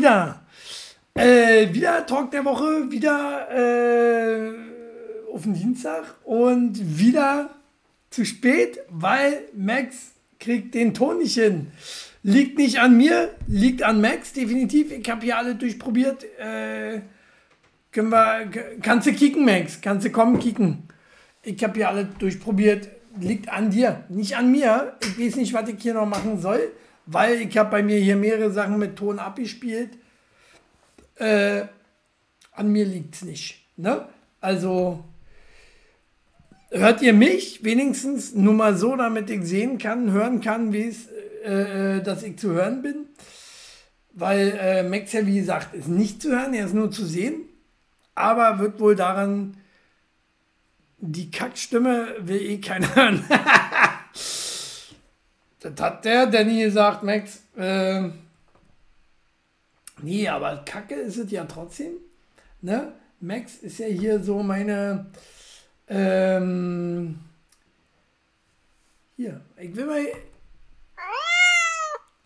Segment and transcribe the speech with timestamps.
[0.00, 0.40] wieder.
[1.14, 4.50] Äh, wieder Talk der Woche, wieder äh,
[5.30, 7.50] auf den Dienstag und wieder
[8.08, 11.66] zu spät, weil Max kriegt den Ton nicht hin.
[12.22, 14.90] Liegt nicht an mir, liegt an Max, definitiv.
[14.90, 16.24] Ich habe hier alle durchprobiert.
[16.38, 17.02] Äh,
[17.92, 18.48] können wir,
[18.80, 19.80] kannst du kicken, Max?
[19.82, 20.84] Kannst du kommen, kicken?
[21.42, 22.88] Ich habe hier alle durchprobiert.
[23.20, 24.94] Liegt an dir, nicht an mir.
[25.02, 26.72] Ich weiß nicht, was ich hier noch machen soll,
[27.12, 29.90] weil ich habe bei mir hier mehrere Sachen mit Ton abgespielt.
[31.16, 31.62] Äh,
[32.52, 33.64] an mir liegt es nicht.
[33.76, 34.06] Ne?
[34.40, 35.02] Also
[36.70, 41.08] hört ihr mich wenigstens nur mal so, damit ich sehen kann, hören kann, wie es,
[41.44, 43.06] äh, äh, dass ich zu hören bin.
[44.12, 47.42] Weil äh, Max ja, wie gesagt, ist nicht zu hören, er ist nur zu sehen.
[48.14, 49.56] Aber wird wohl daran,
[50.98, 53.24] die Kackstimme will eh keiner hören.
[55.60, 57.42] Das hat der Danny gesagt, Max.
[57.56, 58.08] Äh,
[60.02, 61.92] nee, aber Kacke ist es ja trotzdem.
[62.62, 62.92] Ne?
[63.20, 65.06] Max ist ja hier so meine.
[65.88, 67.18] Ähm,
[69.16, 70.06] hier, ich will mal.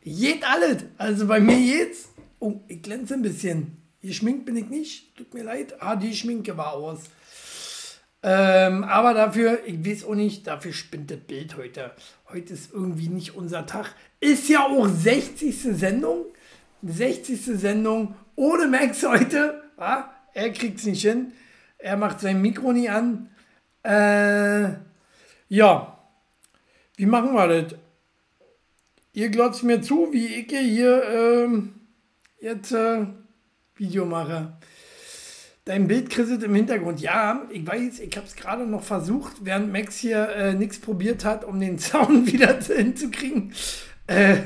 [0.02, 0.84] Geht alles.
[0.98, 2.10] Also bei mir geht's.
[2.38, 3.78] Oh, ich glänze ein bisschen.
[4.02, 5.16] Geschminkt bin ich nicht.
[5.16, 5.80] Tut mir leid.
[5.80, 7.00] Ah, die Schminke war aus.
[8.22, 11.90] Ähm, aber dafür, ich weiß auch nicht, dafür spinnt das Bild heute.
[12.34, 13.94] Heute ist irgendwie nicht unser Tag.
[14.18, 15.56] Ist ja auch 60.
[15.56, 16.24] Sendung.
[16.82, 17.40] 60.
[17.40, 19.62] Sendung ohne Max heute.
[19.76, 21.30] Ah, er kriegt es nicht hin.
[21.78, 23.30] Er macht sein Mikro nie an.
[23.84, 24.70] Äh,
[25.48, 25.96] ja,
[26.96, 27.78] wie machen wir das?
[29.12, 31.74] Ihr glotzt mir zu, wie ich hier ähm,
[32.40, 33.06] jetzt äh,
[33.76, 34.54] Video mache.
[35.66, 37.00] Dein Bild krisselt im Hintergrund.
[37.00, 41.24] Ja, ich weiß, ich habe es gerade noch versucht, während Max hier äh, nichts probiert
[41.24, 43.54] hat, um den Sound wieder hinzukriegen.
[44.06, 44.36] Äh,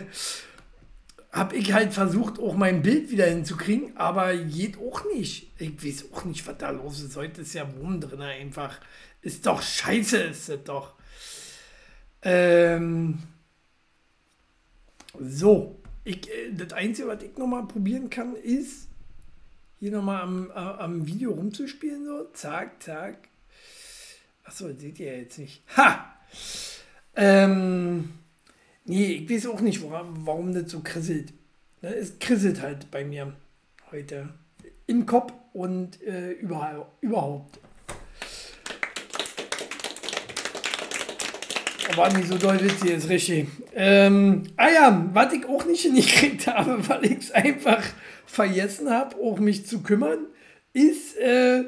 [1.32, 5.52] habe ich halt versucht, auch mein Bild wieder hinzukriegen, aber geht auch nicht.
[5.58, 7.16] Ich weiß auch nicht, was da los ist.
[7.16, 8.78] Heute ist ja Wurm drin einfach.
[9.20, 10.94] Ist doch scheiße, ist es doch.
[12.22, 13.18] Ähm,
[15.18, 18.87] so, ich, äh, das Einzige, was ich nochmal probieren kann, ist,
[19.78, 22.04] hier nochmal am, am Video rumzuspielen.
[22.04, 23.28] So, zack, zack.
[24.44, 25.62] Achso, seht ihr jetzt nicht.
[25.76, 26.14] Ha!
[27.14, 28.10] Ähm,
[28.84, 31.32] nee, ich weiß auch nicht, warum, warum das so krisselt.
[31.82, 33.34] Ne, es krisselt halt bei mir
[33.90, 34.30] heute.
[34.86, 37.58] Im Kopf und äh, überall, überhaupt.
[41.96, 43.48] War nicht so doll witzig, ist richtig.
[43.74, 47.82] Ähm, ah ja, was ich auch nicht hingekriegt habe, weil ich es einfach
[48.26, 50.26] vergessen habe, auch mich zu kümmern,
[50.72, 51.64] ist äh,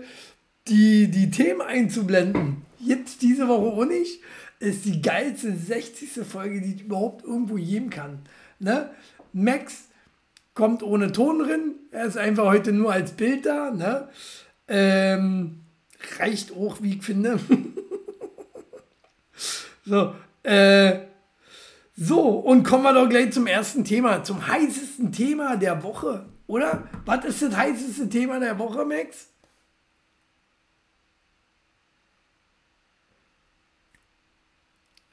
[0.69, 2.63] die, die Themen einzublenden.
[2.79, 4.21] Jetzt diese Woche auch nicht.
[4.61, 6.25] Ist die geilste 60.
[6.27, 8.21] Folge, die ich überhaupt irgendwo geben kann.
[8.59, 8.91] Ne?
[9.33, 9.89] Max
[10.55, 11.75] kommt ohne Ton drin.
[11.91, 13.71] Er ist einfach heute nur als Bild da.
[13.71, 14.09] Ne?
[14.69, 15.61] Ähm,
[16.19, 17.41] reicht auch, wie ich finde.
[19.85, 21.01] So, äh,
[21.97, 26.89] so, und kommen wir doch gleich zum ersten Thema, zum heißesten Thema der Woche, oder?
[27.05, 29.29] Was ist das heißeste Thema der Woche, Max?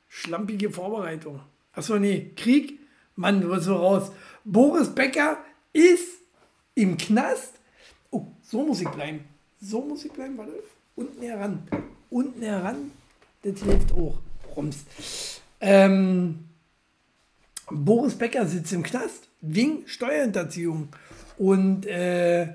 [0.07, 1.41] Schlampige Vorbereitung.
[1.73, 2.79] Achso, nee, Krieg?
[3.15, 4.11] Mann, du wirst so raus.
[4.45, 5.37] Boris Becker
[5.73, 6.21] ist
[6.73, 7.55] im Knast.
[8.11, 9.25] Oh, so muss ich bleiben.
[9.59, 10.53] So muss ich bleiben, warte.
[10.95, 11.67] Unten heran.
[12.09, 12.91] Unten heran,
[13.43, 14.17] das hilft auch.
[14.57, 14.85] Rums.
[15.61, 16.45] Ähm,
[17.69, 20.89] Boris Becker sitzt im Knast wegen Steuerhinterziehung.
[21.37, 22.47] Und äh,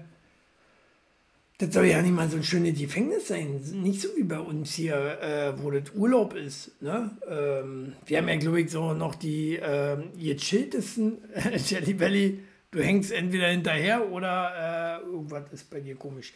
[1.58, 3.60] das soll ja nicht mal so ein schönes Gefängnis sein.
[3.74, 6.82] Nicht so wie bei uns hier, äh, wo das Urlaub ist.
[6.82, 7.10] Ne?
[7.30, 11.18] Ähm, wir haben ja, glaube ich, so noch die äh, gechilltesten
[11.64, 12.40] Jelly Valley.
[12.72, 16.32] Du hängst entweder hinterher oder äh, irgendwas ist bei dir komisch.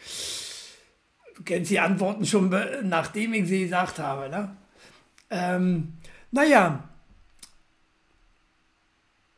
[1.35, 2.55] Du kennst die Antworten schon,
[2.85, 4.29] nachdem ich sie gesagt habe.
[4.29, 4.57] Ne?
[5.31, 5.95] Ähm,
[6.31, 6.89] naja,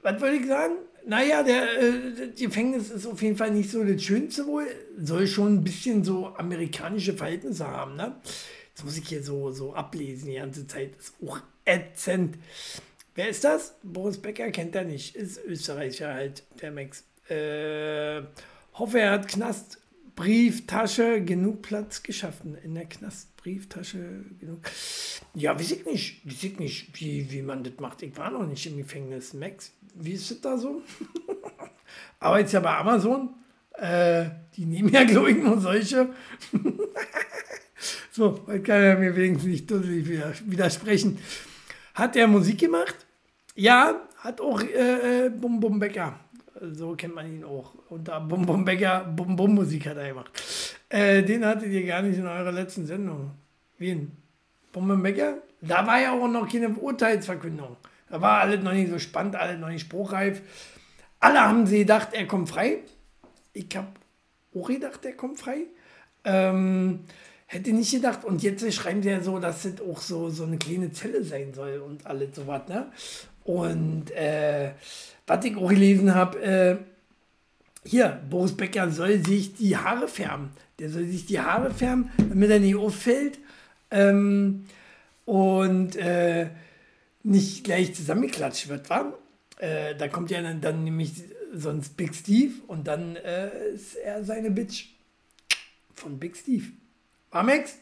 [0.02, 0.74] was wollte ich sagen?
[1.06, 4.66] Naja, der äh, Gefängnis ist auf jeden Fall nicht so das Schönste wohl.
[4.98, 8.16] Soll schon ein bisschen so amerikanische Verhältnisse haben, ne?
[8.74, 10.96] Das muss ich hier so, so ablesen die ganze Zeit.
[10.96, 12.36] Ist auch ätzend.
[13.14, 13.74] Wer ist das?
[13.82, 15.16] Boris Becker kennt er nicht.
[15.16, 17.04] Ist Österreicher halt, der Max.
[17.28, 18.22] Äh,
[18.74, 19.78] hoffe, er hat Knast
[20.14, 22.56] Brieftasche genug Platz geschaffen.
[22.62, 22.86] In der
[23.38, 24.60] Knastbrieftasche genug.
[25.34, 26.26] Ja, weiß ich nicht.
[26.26, 28.02] Weiß ich nicht, wie, wie man das macht.
[28.02, 29.34] Ich war noch nicht im Gefängnis.
[29.34, 30.82] Max, wie ist das da so?
[32.20, 33.30] Aber jetzt ja bei Amazon.
[33.74, 34.26] Äh,
[34.56, 36.10] die nehmen ja, glaube ich, nur solche.
[38.10, 41.18] so, heute kann er mir wenigstens nicht widersprechen.
[41.94, 42.96] Hat er Musik gemacht?
[43.54, 46.18] Ja, hat auch äh, äh Bum Bum Becker
[46.60, 47.74] So kennt man ihn auch.
[47.88, 50.30] Unter Bum Bum Becker, Bum Bum Musik hat er gemacht.
[50.88, 53.32] Äh, den hattet ihr gar nicht in eurer letzten Sendung.
[53.78, 54.12] Wen?
[54.72, 55.38] Bum Bum Becker?
[55.60, 57.76] Da war ja auch noch keine Urteilsverkündung.
[58.08, 60.40] Da war alles noch nicht so spannend, alles noch nicht spruchreif.
[61.20, 62.78] Alle haben sie gedacht, er kommt frei.
[63.52, 63.88] Ich habe
[64.54, 65.66] auch gedacht, er kommt frei.
[66.24, 67.00] Ähm,
[67.46, 68.24] hätte nicht gedacht.
[68.24, 71.52] Und jetzt schreiben sie ja so, dass es auch so, so eine kleine Zelle sein
[71.54, 72.68] soll und alles so was.
[72.68, 72.90] Ne?
[73.48, 74.72] Und äh,
[75.26, 76.76] was ich auch gelesen habe, äh,
[77.82, 80.50] hier, Boris Becker soll sich die Haare färben.
[80.78, 83.38] Der soll sich die Haare färben, damit er nicht auffällt
[83.90, 84.66] ähm,
[85.24, 86.50] und äh,
[87.22, 89.14] nicht gleich zusammengeklatscht wird, wa?
[89.56, 91.14] Äh, da kommt ja dann, dann, nämlich
[91.54, 94.88] sonst Big Steve und dann äh, ist er seine Bitch
[95.94, 96.66] von Big Steve.
[97.30, 97.78] War Max?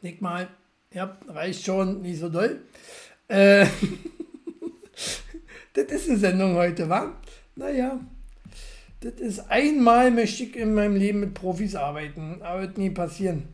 [0.00, 0.48] Nick mal.
[0.90, 2.62] Ja, reicht schon, nicht so doll.
[3.28, 3.66] Äh,
[5.74, 7.12] das ist eine Sendung heute, wa?
[7.56, 8.00] Naja,
[9.00, 13.48] das ist einmal möchte ich in meinem Leben mit Profis arbeiten, aber wird nie passieren.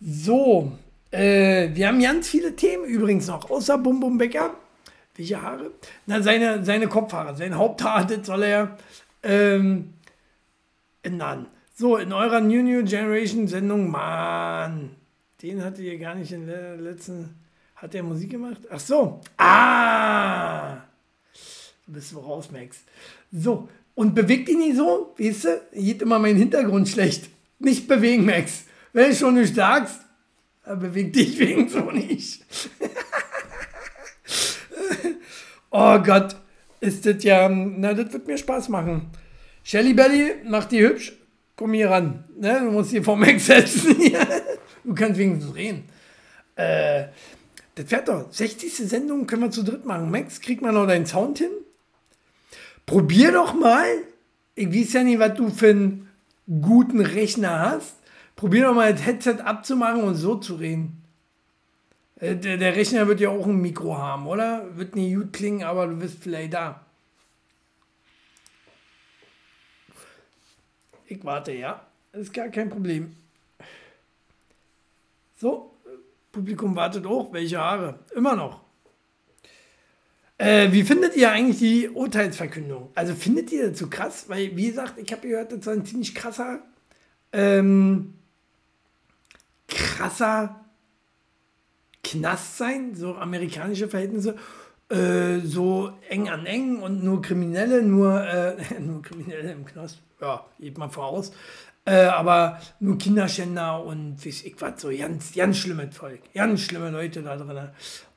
[0.00, 0.72] So,
[1.10, 4.54] äh, wir haben ganz viele Themen übrigens noch, außer Bum Bum Becker.
[5.16, 5.72] Welche Haare?
[6.06, 8.78] Na, seine, seine Kopfhaare, sein Haupthaar, das soll er
[9.24, 9.94] ähm,
[11.02, 11.46] ändern.
[11.74, 14.90] So, in eurer New New Generation Sendung, Mann,
[15.42, 17.34] den hattet ihr gar nicht in der letzten,
[17.74, 18.60] hat der Musik gemacht?
[18.70, 20.78] Ach so, ah,
[21.88, 22.78] du bist du raus, Max.
[23.32, 27.30] So, und bewegt ihn nicht so, weißt du, geht immer mein Hintergrund schlecht.
[27.58, 28.64] Nicht bewegen, Max.
[28.92, 30.00] Wenn du schon nicht sagst,
[30.64, 32.44] beweg dich wegen so nicht.
[35.70, 36.36] oh Gott,
[36.80, 39.10] ist das ja, na, das wird mir Spaß machen.
[39.64, 41.14] Shelly Belly, mach die hübsch,
[41.56, 42.24] komm hier ran.
[42.36, 42.60] Ne?
[42.64, 43.96] Du musst hier vor Max setzen.
[44.84, 45.88] du kannst wenigstens reden.
[46.54, 47.06] Äh,
[47.74, 48.30] das fährt doch.
[48.30, 48.74] 60.
[48.76, 50.10] Sendung können wir zu dritt machen.
[50.10, 51.50] Max, krieg mal noch deinen Sound hin?
[52.88, 53.86] Probier doch mal.
[54.54, 56.08] Ich weiß ja nicht, was du für einen
[56.46, 57.96] guten Rechner hast.
[58.34, 61.04] Probier doch mal das Headset abzumachen und so zu reden.
[62.16, 64.74] Äh, der, der Rechner wird ja auch ein Mikro haben, oder?
[64.76, 66.80] Wird nicht gut klingen, aber du bist vielleicht da.
[71.06, 71.82] Ich warte, ja.
[72.12, 73.14] Ist gar kein Problem.
[75.36, 75.74] So,
[76.32, 77.34] Publikum wartet auch.
[77.34, 77.98] Welche Haare?
[78.14, 78.67] Immer noch.
[80.38, 82.90] Äh, wie findet ihr eigentlich die Urteilsverkündung?
[82.94, 84.26] Also findet ihr das so krass?
[84.28, 86.60] Weil, wie gesagt, ich habe gehört, das soll ein ziemlich krasser,
[87.32, 88.14] ähm,
[89.66, 90.64] krasser
[92.04, 94.36] Knast sein, so amerikanische Verhältnisse,
[94.88, 100.46] äh, so eng an eng und nur Kriminelle, nur, äh, nur Kriminelle im Knast, ja,
[100.60, 101.32] geht mal voraus,
[101.84, 106.90] äh, aber nur Kinderschänder und weiß ich was, so ganz, ganz schlimmes Volk, ganz schlimme
[106.90, 107.70] Leute da drin.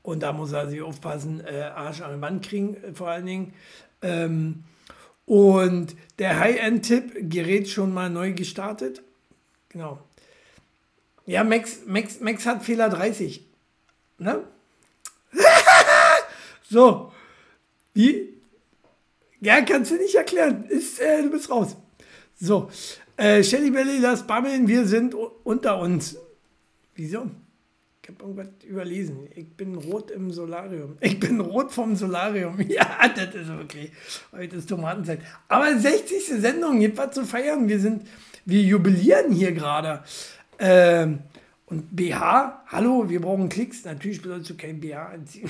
[0.03, 3.25] Und da muss er sich aufpassen, äh, Arsch an die Wand kriegen, äh, vor allen
[3.25, 3.53] Dingen.
[4.01, 4.63] Ähm,
[5.25, 9.02] und der High-End-Tipp, Gerät schon mal neu gestartet.
[9.69, 9.99] Genau.
[11.25, 13.45] Ja, Max, Max, Max hat Fehler 30.
[14.18, 14.44] Ne?
[16.69, 17.14] so.
[17.94, 18.30] Wie?
[19.40, 20.66] Ja, kannst du nicht erklären.
[20.66, 21.75] Ist, äh, du bist raus.
[22.40, 22.69] So.
[23.18, 26.18] Äh, Shelly Belly, lass bammeln, wir sind unter uns.
[26.95, 27.30] Wieso?
[28.11, 29.27] Habe irgendwas überlesen.
[29.35, 30.97] Ich bin rot im Solarium.
[31.01, 32.59] Ich bin rot vom Solarium.
[32.68, 33.91] Ja, das ist okay.
[34.31, 35.19] Heute ist Tomatenzeit.
[35.47, 36.25] Aber 60.
[36.25, 37.68] Sendung, gibt was zu feiern.
[37.68, 38.07] Wir sind,
[38.45, 40.03] wir jubilieren hier gerade.
[40.59, 41.19] Ähm,
[41.68, 43.85] und BH, hallo, wir brauchen Klicks.
[43.85, 45.49] Natürlich sollst du kein BH anziehen.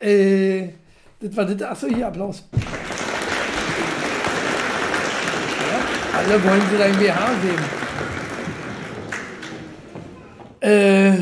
[0.00, 0.68] äh,
[1.20, 1.62] das war das.
[1.62, 2.44] Achso, hier, Applaus.
[5.70, 7.87] Ja, alle wollen sie dein BH sehen.
[10.68, 11.16] Äh,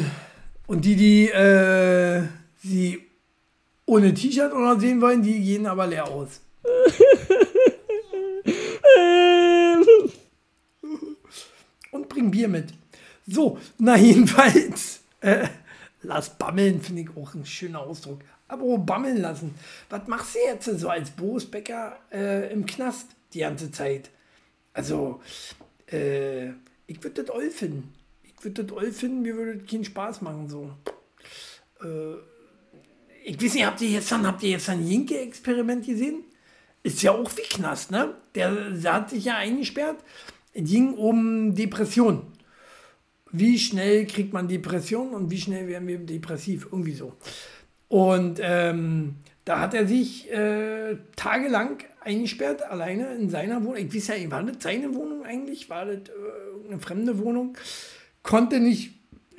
[0.67, 2.25] und die, die äh,
[2.65, 3.01] sie
[3.85, 6.41] ohne T-Shirt oder sehen wollen, die gehen aber leer aus.
[11.93, 12.75] und bringen Bier mit.
[13.29, 15.47] So, na jedenfalls, äh,
[16.03, 18.23] lass bammeln, finde ich auch ein schöner Ausdruck.
[18.49, 19.55] Aber bammeln lassen.
[19.91, 24.11] Was machst du jetzt so als Boris Becker äh, im Knast die ganze Zeit?
[24.73, 25.21] Also,
[25.93, 26.49] äh,
[26.89, 27.96] ich würde das toll finden
[28.43, 30.49] würde das toll finden, mir würde keinen Spaß machen.
[30.49, 30.71] So.
[31.83, 32.17] Äh,
[33.25, 36.25] ich weiß nicht, habt ihr jetzt dann, habt ihr jetzt ein Jinke-Experiment gesehen?
[36.83, 38.15] Ist ja auch wie Knast, ne?
[38.35, 39.97] Der, der hat sich ja eingesperrt.
[40.53, 42.23] Es ging um Depression.
[43.33, 46.69] Wie schnell kriegt man Depression und wie schnell werden wir depressiv?
[46.71, 47.15] Irgendwie so.
[47.89, 53.77] Und ähm, da hat er sich äh, tagelang eingesperrt, alleine in seiner Wohnung.
[53.77, 55.69] Ich weiß ja, war das seine Wohnung eigentlich?
[55.69, 57.57] War das äh, eine fremde Wohnung?
[58.27, 58.93] Konnte nicht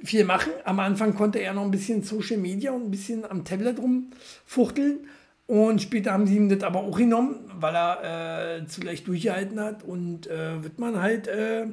[0.04, 0.54] viel machen.
[0.64, 5.08] Am Anfang konnte er noch ein bisschen Social Media und ein bisschen am Tablet rumfuchteln.
[5.46, 9.60] Und später haben sie ihm das aber auch genommen, weil er äh, zu leicht durchgehalten
[9.60, 9.84] hat.
[9.84, 11.68] Und äh, wird man halt, äh,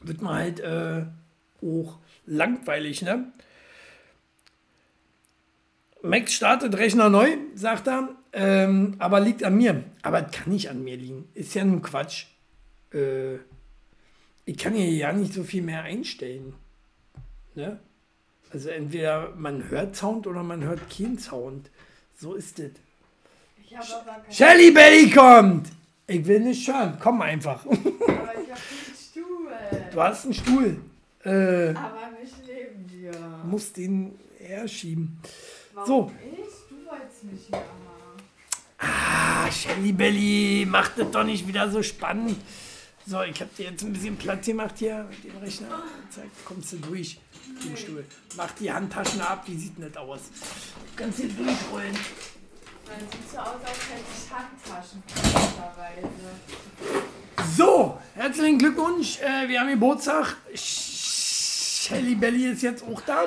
[0.00, 1.04] wird man halt äh,
[1.62, 3.32] auch langweilig, ne?
[6.02, 9.84] Max startet Rechner neu, sagt er, ähm, aber liegt an mir.
[10.02, 11.28] Aber kann nicht an mir liegen.
[11.34, 12.26] Ist ja nun Quatsch.
[12.92, 13.38] Äh,
[14.50, 16.54] ich kann hier ja nicht so viel mehr einstellen.
[17.54, 17.78] Ne?
[18.52, 21.70] Also entweder man hört Sound oder man hört keinen Sound.
[22.18, 22.72] So ist es.
[24.28, 25.68] Shelly Belly kommt!
[26.08, 26.98] Ich will nicht hören.
[27.00, 27.64] Komm einfach.
[27.66, 29.48] Aber ich hab einen Stuhl.
[29.92, 30.80] Du hast einen Stuhl.
[31.24, 33.12] Äh, Aber nicht neben dir.
[33.44, 35.20] musst ihn herschieben.
[35.74, 36.12] Warum So.
[36.32, 36.48] ich?
[36.68, 37.62] Du wolltest mich mal.
[38.78, 42.36] Ah, Shelly Belly, macht das doch nicht wieder so spannend.
[43.06, 45.82] So, ich habe dir jetzt ein bisschen Platz gemacht hier mit dem Rechner.
[46.10, 47.18] Zack, kommst du durch
[47.54, 48.04] mit dem Stuhl.
[48.36, 50.20] Mach die Handtaschen ab, wie sieht das aus?
[50.96, 51.96] Du kannst hier durchrollen.
[52.86, 55.02] Man sieht so aus, als hätte ich Handtaschen.
[57.56, 59.18] So, herzlichen Glückwunsch.
[59.20, 60.36] Äh, wir haben Geburtstag.
[60.54, 63.24] Shelly Belly ist jetzt auch da.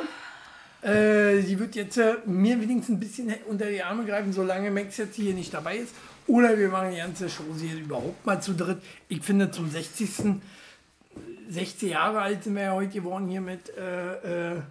[0.87, 4.97] Äh, sie wird jetzt äh, mir wenigstens ein bisschen unter die Arme greifen, solange Max
[4.97, 5.93] jetzt hier nicht dabei ist.
[6.27, 8.81] Oder wir machen die ganze Show hier überhaupt mal zu dritt.
[9.09, 10.09] Ich finde zum 60.
[11.49, 14.61] 60 Jahre alt sind wir ja heute geworden hier mit äh, äh,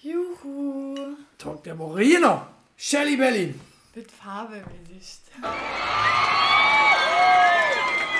[0.00, 0.94] Juhu.
[1.36, 2.04] Talk der Woche.
[2.04, 3.54] Genau, Shelly Belly.
[3.94, 5.22] Mit Farbe im Gesicht.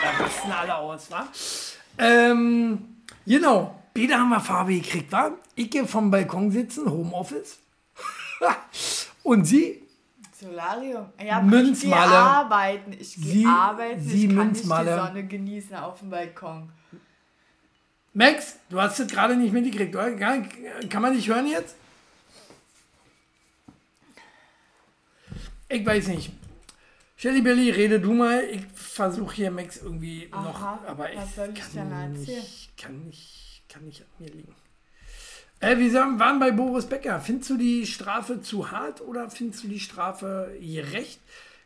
[0.02, 1.28] Da rasten alle aus, wa?
[1.98, 5.30] Ähm, genau, beide haben wir Farbe gekriegt, wa?
[5.54, 7.58] Ich gehe vom Balkon sitzen, Homeoffice.
[9.22, 9.82] Und sie,
[10.40, 11.06] Solarium.
[11.22, 12.04] Ja, Münzmalle.
[12.04, 12.92] Ich gehe arbeiten.
[12.92, 14.00] Ich Sie- gehe arbeiten.
[14.00, 16.70] Sie ich kann nicht die Sonne genießen auf dem Balkon.
[18.14, 20.12] Max, du hast das gerade nicht mitgekriegt, oder?
[20.16, 21.76] Kann man dich hören jetzt?
[25.68, 26.30] Ich weiß nicht.
[27.16, 28.42] Shelly Belly, rede du mal.
[28.44, 32.12] Ich versuche hier Max irgendwie Aha, noch, aber ich ich kann erzählen?
[32.12, 34.54] nicht, kann nicht, kann nicht an mir liegen.
[35.60, 37.20] Äh, wir waren bei Boris Becker.
[37.20, 41.20] Findest du die Strafe zu hart oder findest du die Strafe gerecht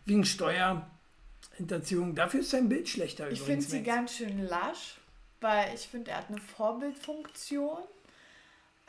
[0.07, 2.15] wegen Steuerhinterziehung?
[2.15, 4.97] Dafür ist sein Bild schlechter Ich finde sie ganz schön lasch,
[5.41, 7.79] weil ich finde, er hat eine Vorbildfunktion,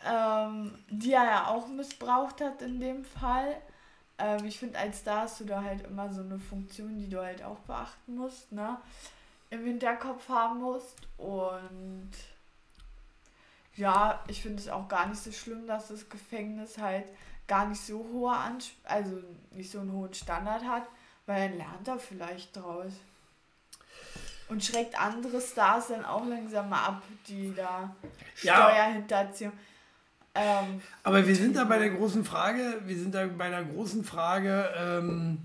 [0.05, 3.57] ähm, die er ja auch missbraucht hat in dem Fall.
[4.17, 7.21] Ähm, ich finde, als Star hast du da halt immer so eine Funktion, die du
[7.21, 8.77] halt auch beachten musst, ne?
[9.49, 10.97] Im Hinterkopf haben musst.
[11.17, 12.11] Und
[13.75, 17.05] ja, ich finde es auch gar nicht so schlimm, dass das Gefängnis halt
[17.47, 20.83] gar nicht so hohe Ans also nicht so einen hohen Standard hat,
[21.25, 22.91] weil dann lernt er vielleicht draus.
[24.49, 27.95] Und schreckt andere Stars dann auch langsam mal ab, die da
[28.41, 28.69] Ja.
[28.69, 29.53] Steuerhinterziehung.
[30.35, 34.03] Ähm, Aber wir sind da bei der großen Frage, wir sind da bei der großen
[34.03, 35.39] Frage, ähm,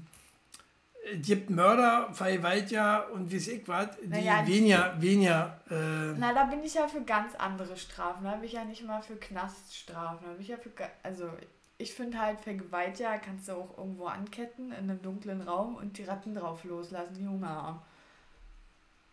[1.12, 6.44] es gibt Mörder, Vergewaltiger und wie ich was, die Naja, weniger, weniger, äh, na, da
[6.44, 8.24] bin ich ja für ganz andere Strafen.
[8.24, 10.26] Da bin ich ja nicht mal für Knaststrafen.
[10.26, 10.70] Da bin ich ja für.
[11.02, 11.30] Also,
[11.78, 16.04] ich finde halt, Vergewaltiger kannst du auch irgendwo anketten in einem dunklen Raum und die
[16.04, 17.80] Ratten drauf loslassen, die Hunger haben.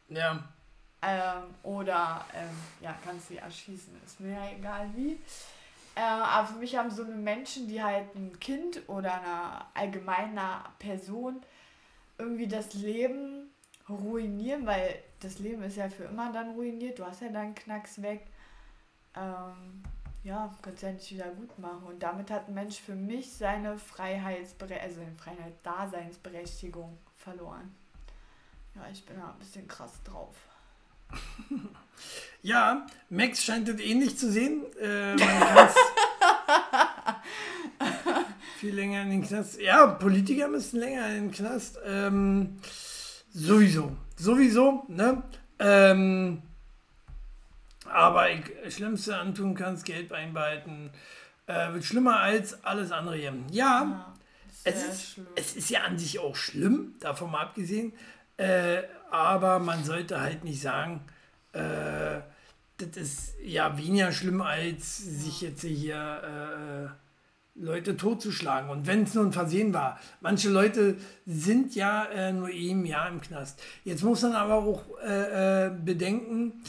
[0.09, 0.43] ja,
[1.01, 5.19] Ähm, oder, ähm, ja, kannst sie erschießen, ist mir ja egal wie.
[5.93, 10.61] Äh, aber für mich haben so eine Menschen, die halt ein Kind oder eine allgemeine
[10.79, 11.41] Person
[12.17, 13.49] irgendwie das Leben
[13.89, 18.01] ruinieren, weil das Leben ist ja für immer dann ruiniert, du hast ja deinen Knacks
[18.01, 18.25] weg.
[19.15, 19.83] Ähm,
[20.23, 21.83] ja, kannst ja nicht wieder gut machen.
[21.83, 27.75] Und damit hat ein Mensch für mich seine Freiheitsbere also seine Freiheit Daseinsberechtigung verloren.
[28.73, 30.35] Ja, ich bin da ein bisschen krass drauf.
[32.41, 34.65] ja, Max scheint das ähnlich zu sehen.
[34.81, 35.75] Äh, man kann's
[38.65, 39.61] viel länger in den Knast.
[39.61, 41.77] Ja, Politiker müssen länger in den Knast.
[41.85, 42.57] Ähm,
[43.31, 45.21] sowieso, sowieso, ne?
[45.59, 46.41] Ähm,
[47.87, 48.43] aber ich,
[48.75, 50.89] Schlimmste antun kannst, Geld einbehalten.
[51.45, 53.33] Äh, wird schlimmer als alles andere hier.
[53.51, 54.13] Ja, Ja,
[54.63, 55.27] es ist, schlimm.
[55.35, 57.93] es ist ja an sich auch schlimm, davon mal abgesehen.
[58.37, 58.81] Äh,
[59.11, 61.01] aber man sollte halt nicht sagen,
[61.53, 62.19] äh,
[62.77, 67.04] das ist ja weniger schlimm, als sich jetzt hier äh,
[67.55, 68.69] Leute totzuschlagen.
[68.69, 69.99] Und wenn es nur ein Versehen war.
[70.21, 73.61] Manche Leute sind ja äh, nur eben ja im Knast.
[73.83, 76.61] Jetzt muss man aber auch äh, äh, bedenken,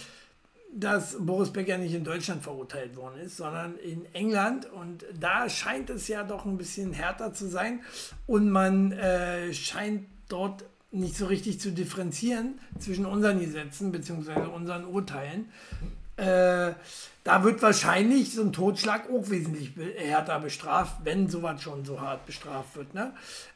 [0.73, 4.71] dass Boris Becker nicht in Deutschland verurteilt worden ist, sondern in England.
[4.71, 7.81] Und da scheint es ja doch ein bisschen härter zu sein.
[8.27, 14.47] Und man äh, scheint dort nicht so richtig zu differenzieren zwischen unseren Gesetzen bzw.
[14.55, 15.47] unseren Urteilen.
[16.17, 16.73] Äh,
[17.25, 22.25] da wird wahrscheinlich so ein Totschlag auch wesentlich härter bestraft, wenn sowas schon so hart
[22.25, 22.95] bestraft wird.
[22.95, 23.13] Ne?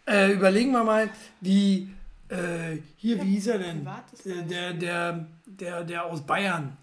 [0.07, 1.09] Äh, überlegen wir mal,
[1.41, 1.89] die,
[2.29, 3.89] äh, hier, ja, wie hieß er denn?
[4.25, 6.77] Der, der, der, der, der aus Bayern,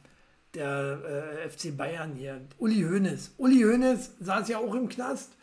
[0.53, 3.33] der äh, FC Bayern hier, Uli Hoeneß.
[3.37, 5.33] Uli Hoeneß saß ja auch im Knast,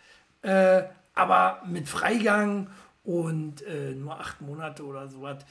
[0.43, 0.83] äh,
[1.15, 2.69] aber mit Freigang
[3.05, 5.45] und äh, nur acht Monate oder sowas.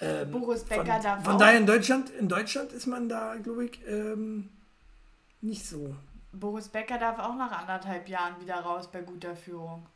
[0.00, 3.66] Ähm, Boris Becker von, darf Von daher in Deutschland, in Deutschland ist man da, glaube
[3.66, 4.48] ich, ähm,
[5.40, 5.94] nicht so.
[6.32, 9.86] Boris Becker darf auch nach anderthalb Jahren wieder raus bei guter Führung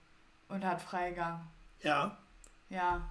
[0.48, 1.40] und hat Freigang.
[1.82, 2.16] Ja.
[2.70, 3.02] Ja.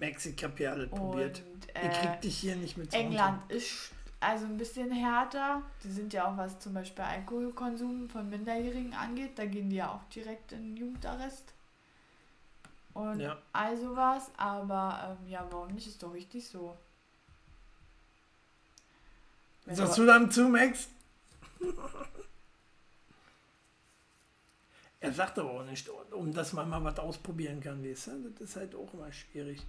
[0.00, 1.42] Ich habe hier alles und, probiert.
[1.74, 3.54] Äh, ich krieg dich hier nicht mit England runter.
[3.54, 5.62] ist also ein bisschen härter.
[5.82, 9.90] Die sind ja auch, was zum Beispiel Alkoholkonsum von Minderjährigen angeht, da gehen die ja
[9.90, 11.52] auch direkt in Jugendarrest.
[12.98, 13.38] Und ja.
[13.52, 15.86] all sowas, aber ähm, ja, warum nicht?
[15.86, 16.76] Ist doch richtig so.
[19.66, 20.88] Was sagst du dann zu, Max?
[25.00, 28.30] er sagt aber auch nicht, um dass man mal was ausprobieren kann, weißt du?
[28.30, 29.64] Das ist halt auch immer schwierig.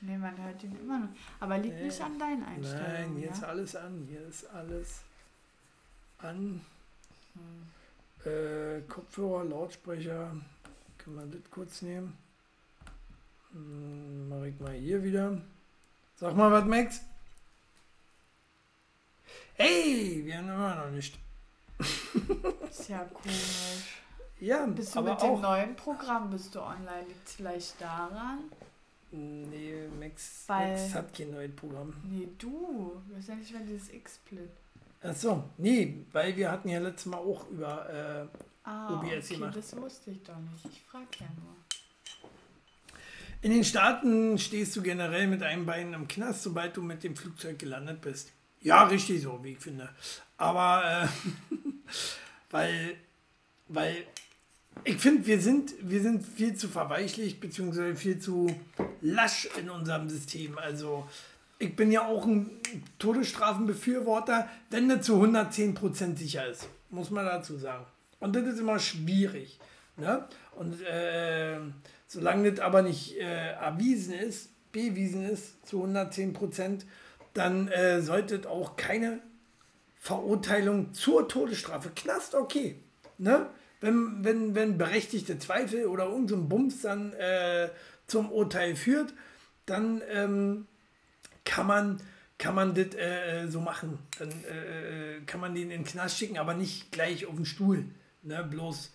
[0.00, 1.08] Nee, man hört ihn immer noch.
[1.40, 1.86] Aber liegt nee.
[1.86, 2.92] nicht an deinen Einstellungen.
[2.92, 3.32] Nein, hier ja?
[3.32, 4.06] ist alles an.
[4.08, 5.00] Hier ist alles
[6.18, 6.64] an.
[7.34, 8.30] Hm.
[8.32, 10.30] Äh, Kopfhörer, Lautsprecher.
[10.96, 12.16] Kann man das kurz nehmen?
[13.52, 15.40] Hm, mach ich mal hier wieder.
[16.16, 17.00] Sag mal was, Max.
[19.54, 21.18] Hey, wir haben immer noch nicht.
[22.70, 24.02] ist ja komisch.
[24.40, 27.06] Ja, bist du mit dem neuen Programm bist du online?
[27.08, 28.44] Liegt es vielleicht daran?
[29.10, 31.94] Nee, Max, Weil, Max hat kein neues Programm.
[32.04, 33.00] Nee, du.
[33.08, 34.50] Du hast ja nicht mehr dieses X-Split.
[35.02, 39.56] Achso, nee, weil wir hatten ja letztes Mal auch über äh, ah, OBS okay, gemacht.
[39.56, 40.66] das wusste ich doch nicht.
[40.66, 41.54] Ich frage ja nur.
[43.40, 47.14] In den Staaten stehst du generell mit einem Bein im Knast, sobald du mit dem
[47.14, 48.32] Flugzeug gelandet bist.
[48.60, 49.88] Ja, richtig so, wie ich finde.
[50.36, 51.54] Aber äh,
[52.50, 52.96] weil,
[53.68, 54.04] weil
[54.82, 58.54] ich finde, wir sind, wir sind viel zu verweichlicht, beziehungsweise viel zu
[59.00, 60.58] lasch in unserem System.
[60.58, 61.08] Also
[61.60, 62.50] ich bin ja auch ein
[62.98, 66.68] Todesstrafenbefürworter, wenn das zu 110% sicher ist.
[66.90, 67.86] Muss man dazu sagen.
[68.18, 69.60] Und das ist immer schwierig.
[69.96, 70.26] Ne?
[70.56, 71.58] Und äh,
[72.08, 76.80] solange das aber nicht äh, erwiesen ist, bewiesen ist zu 110%,
[77.34, 79.20] dann äh, sollte auch keine
[79.96, 81.90] Verurteilung zur Todesstrafe.
[81.94, 82.76] Knast, okay.
[83.18, 83.46] Ne?
[83.80, 87.68] Wenn, wenn, wenn berechtigte Zweifel oder irgendein so Bums dann äh,
[88.06, 89.14] zum Urteil führt,
[89.66, 90.66] dann ähm,
[91.44, 92.00] kann man
[92.38, 93.98] kann man das äh, so machen.
[94.18, 97.84] Dann äh, kann man den in den Knast schicken, aber nicht gleich auf den Stuhl.
[98.22, 98.46] Ne?
[98.48, 98.92] Bloß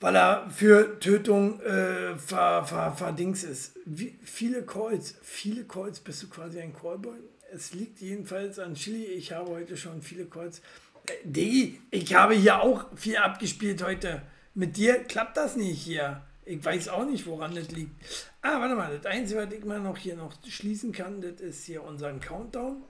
[0.00, 3.76] weil er für Tötung äh, ver, ver, verdings ist.
[3.84, 7.18] Wie, viele Calls, viele Calls, bist du quasi ein Callboy?
[7.52, 9.04] Es liegt jedenfalls an Chili.
[9.04, 10.60] Ich habe heute schon viele Calls.
[11.06, 14.22] Äh, Diggi, ich habe hier auch viel abgespielt heute.
[14.54, 16.22] Mit dir klappt das nicht hier.
[16.44, 17.92] Ich weiß auch nicht, woran das liegt.
[18.40, 21.64] Ah, warte mal, das Einzige, was ich mal noch hier noch schließen kann, das ist
[21.64, 22.82] hier unser Countdown.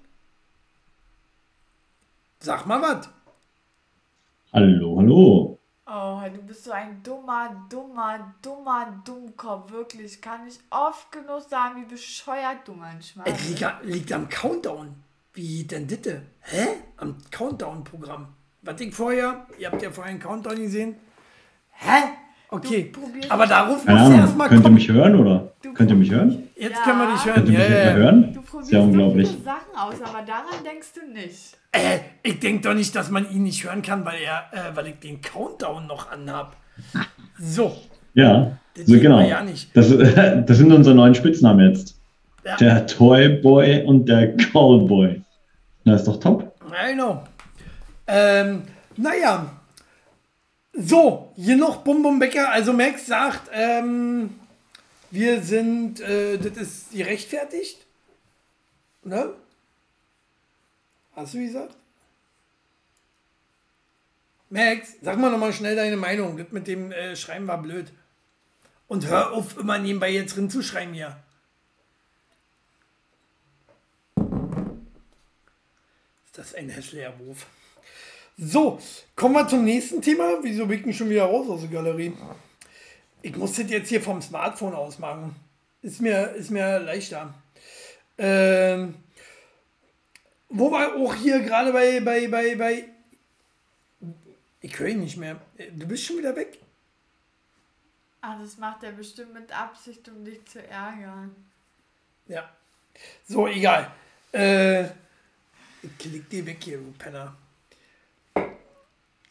[2.40, 3.08] Sag mal was.
[4.52, 5.37] Hallo, hallo.
[5.90, 9.72] Oh, du bist so ein dummer, dummer, dummer Dummkopf.
[9.72, 10.20] Wirklich.
[10.20, 13.40] Kann ich oft genug sagen, wie bescheuert du manchmal bist.
[13.40, 14.94] Es liegt, liegt am Countdown.
[15.32, 16.22] Wie denn bitte?
[16.40, 16.66] Hä?
[16.98, 18.26] Am Countdown-Programm.
[18.62, 20.96] Was ich vorher, ihr habt ja vorher einen Countdown gesehen.
[21.70, 22.02] Hä?
[22.50, 22.92] Okay,
[23.28, 25.52] aber darauf muss ja, erstmal Könnt ihr mich hören, oder?
[25.60, 26.48] Du könnt ihr mich hören?
[26.56, 26.82] Jetzt ja.
[26.82, 27.34] können wir dich hören.
[27.34, 27.92] Könnt ihr mich ja, ja.
[27.92, 28.32] hören?
[28.32, 29.28] Du probierst ja unglaublich.
[29.44, 31.58] Sachen aus, aber daran denkst du nicht.
[31.78, 34.88] Äh, ich denke doch nicht, dass man ihn nicht hören kann, weil er, äh, weil
[34.88, 36.56] ich den Countdown noch anhab.
[37.38, 37.76] So.
[38.14, 39.20] Ja, so genau.
[39.20, 39.88] Ja das,
[40.46, 41.96] das, sind unsere neuen Spitznamen jetzt.
[42.44, 42.56] Ja.
[42.56, 45.22] Der Toyboy und der Callboy.
[45.84, 46.54] Das ist doch top.
[46.66, 47.22] I know.
[48.06, 48.62] Ähm,
[48.96, 49.50] naja.
[50.72, 52.50] So, hier noch Bum Bum Becker.
[52.50, 54.30] Also Max sagt, ähm,
[55.10, 57.86] wir sind, äh, das ist gerechtfertigt.
[59.04, 59.30] Ne?
[61.18, 61.74] Hast du gesagt?
[64.50, 66.36] Max, sag mal nochmal schnell deine Meinung.
[66.36, 67.90] Das mit dem äh, Schreiben war blöd.
[68.86, 71.16] Und hör auf, immer nebenbei jetzt drin zu schreiben hier.
[76.24, 77.46] Ist das ein hässlicher Wurf?
[78.36, 78.80] So,
[79.16, 80.38] kommen wir zum nächsten Thema.
[80.42, 82.12] Wieso blicken schon wieder raus aus der Galerie?
[83.22, 85.34] Ich muss das jetzt hier vom Smartphone aus machen.
[85.82, 87.34] Ist mir, ist mir leichter.
[88.16, 88.94] Ähm,
[90.48, 92.84] wo war auch hier gerade bei, bei, bei, bei.
[94.60, 95.40] Ich höre ihn nicht mehr.
[95.72, 96.58] Du bist schon wieder weg.
[98.20, 101.34] Ah, das macht er bestimmt mit Absicht, um dich zu ärgern.
[102.26, 102.50] Ja.
[103.26, 103.92] So, egal.
[104.32, 104.84] Äh,
[105.82, 107.36] Ich klick die weg hier, du Penner.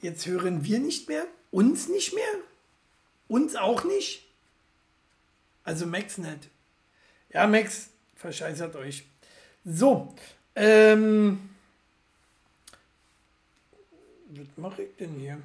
[0.01, 2.33] Jetzt hören wir nicht mehr, uns nicht mehr,
[3.27, 4.23] uns auch nicht.
[5.63, 6.47] Also Max nicht.
[7.33, 9.03] Ja, Max, verscheißert euch.
[9.65, 10.15] So,
[10.57, 11.39] ähm,
[14.29, 15.37] was mache ich denn hier?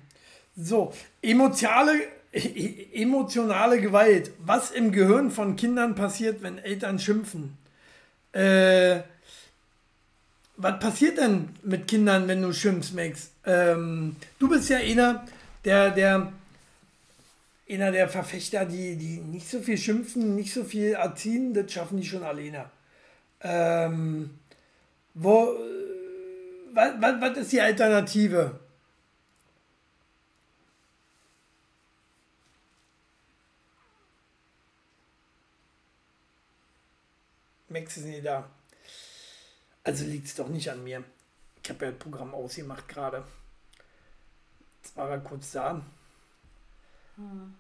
[0.56, 1.92] So, emotionale,
[2.32, 4.32] emotionale Gewalt.
[4.38, 7.58] Was im Gehirn von Kindern passiert, wenn Eltern schimpfen?
[8.32, 9.00] Äh,
[10.56, 13.30] was passiert denn mit Kindern, wenn du schimpfst, Max?
[13.44, 15.26] Ähm, du bist ja einer,
[15.64, 16.32] der, der,
[17.68, 22.00] einer der Verfechter, die, die nicht so viel schimpfen, nicht so viel erziehen, das schaffen
[22.00, 22.66] die schon alleine.
[23.40, 24.30] Ähm,
[25.14, 25.56] wo,
[26.72, 28.58] was, was, was ist die Alternative?
[37.68, 38.48] Max ist nicht da.
[39.84, 41.02] Also liegt es doch nicht an mir.
[41.62, 43.24] Ich habe ja das Programm ausgemacht gerade.
[44.82, 45.82] Jetzt war er kurz da.
[47.16, 47.54] Hm.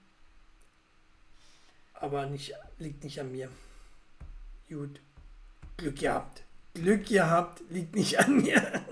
[1.94, 3.48] Aber nicht, liegt nicht an mir.
[4.68, 5.00] Gut.
[5.76, 6.42] Glück gehabt.
[6.74, 8.82] Glück gehabt, liegt nicht an mir.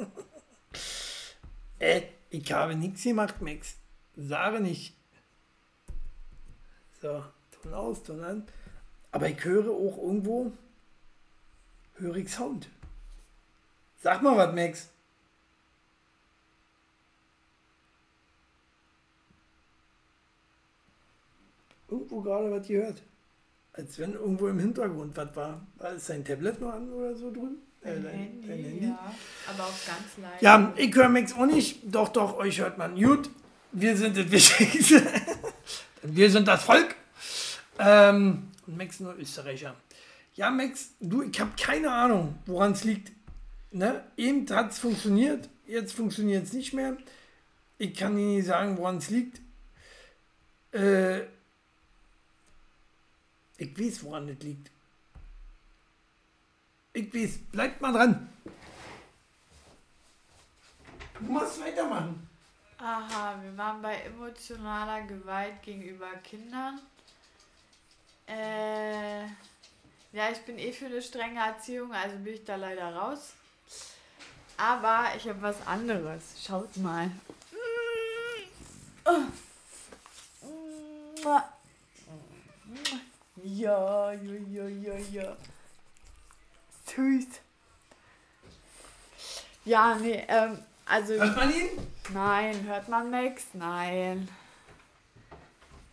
[1.78, 3.76] äh, ich habe nichts gemacht, Max.
[4.16, 4.94] Sage nicht.
[7.00, 8.46] So, Ton aus, Ton an.
[9.12, 10.52] Aber ich höre auch irgendwo,
[11.94, 12.68] höre ich Sound.
[14.02, 14.88] Sag mal was, Max.
[21.88, 23.02] Irgendwo gerade was gehört.
[23.72, 25.66] Als wenn irgendwo im Hintergrund was war.
[25.76, 27.69] War es sein Tablet noch an oder so drüben?
[27.82, 28.86] Äh, dein, Handy, dein Handy?
[28.86, 29.14] Ja,
[29.48, 30.44] aber auch ganz leise.
[30.44, 31.80] Ja, ich höre Max auch nicht.
[31.84, 33.30] Doch, doch, euch hört man gut.
[33.72, 35.02] Wir sind das Wichtigste.
[36.02, 36.94] Wir sind das Volk.
[37.78, 39.74] Ähm, und Max nur Österreicher.
[40.34, 43.12] Ja, Max, du, ich habe keine Ahnung, woran es liegt.
[43.72, 44.04] Ne?
[44.16, 46.96] Eben hat es funktioniert, jetzt funktioniert es nicht mehr.
[47.78, 49.40] Ich kann Ihnen nicht sagen, woran es liegt.
[50.72, 51.20] Äh,
[53.58, 54.70] ich weiß, woran es liegt.
[56.94, 58.28] Weiß, bleibt mal dran.
[61.18, 62.28] Du musst weitermachen.
[62.78, 66.80] Aha, wir waren bei emotionaler Gewalt gegenüber Kindern.
[68.26, 69.24] Äh,
[70.12, 73.34] ja, ich bin eh für eine strenge Erziehung, also bin ich da leider raus.
[74.56, 76.42] Aber ich habe was anderes.
[76.44, 77.10] Schaut mal.
[83.42, 85.36] Ja, ja, ja, ja, ja.
[86.94, 87.26] Süß.
[89.64, 91.14] Ja, nee, ähm, also.
[91.14, 91.68] Hört man ihn?
[92.12, 93.44] Nein, hört man Max?
[93.52, 94.28] Nein.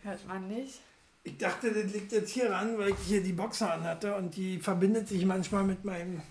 [0.02, 0.80] Hört man nicht?
[1.24, 4.58] Ich dachte, das liegt jetzt hier ran, weil ich hier die Boxer anhatte und die
[4.58, 6.22] verbindet sich manchmal mit meinem.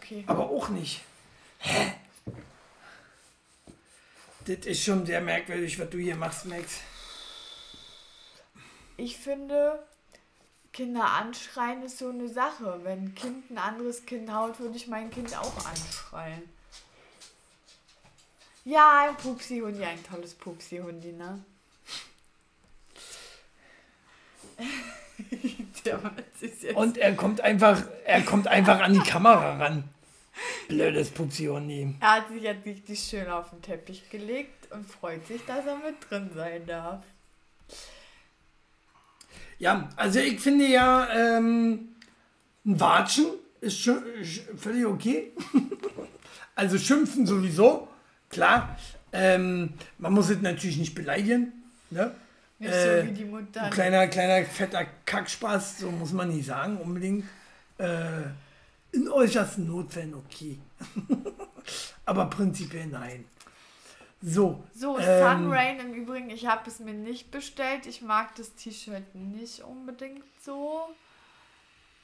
[0.00, 0.24] Okay.
[0.26, 1.02] Aber auch nicht.
[1.58, 1.94] Hä?
[4.46, 6.80] Das ist schon sehr merkwürdig, was du hier machst, Max.
[8.96, 9.78] Ich finde,
[10.74, 12.80] Kinder anschreien ist so eine Sache.
[12.82, 16.42] Wenn ein Kind ein anderes Kind haut, würde ich mein Kind auch anschreien.
[18.64, 21.44] Ja, ein Pupsi-Hundi, ein tolles Pupsi-Hundi, ne?
[26.74, 29.84] Und er kommt einfach, er kommt einfach an die Kamera ran.
[30.66, 31.94] Blödes Pupsi-Hundi.
[32.00, 35.76] Er hat sich jetzt richtig schön auf den Teppich gelegt und freut sich, dass er
[35.76, 37.04] mit drin sein darf.
[39.64, 41.88] Ja, also ich finde ja, ähm,
[42.66, 43.28] ein Watschen
[43.62, 44.02] ist schon,
[44.58, 45.32] völlig okay.
[46.54, 47.88] also schimpfen sowieso,
[48.28, 48.76] klar.
[49.10, 51.64] Ähm, man muss es natürlich nicht beleidigen.
[51.88, 52.14] Ne?
[52.58, 53.62] Nicht äh, so wie die Mutter.
[53.62, 57.24] Ein kleiner, kleiner, fetter Kackspaß, so muss man nicht sagen, unbedingt.
[57.78, 58.24] Äh,
[58.92, 60.58] in äußersten Notfällen okay.
[62.04, 63.24] Aber prinzipiell nein.
[64.26, 64.64] So.
[64.74, 67.84] So, ähm, Sunrain im Übrigen, ich habe es mir nicht bestellt.
[67.84, 70.88] Ich mag das T-Shirt nicht unbedingt so.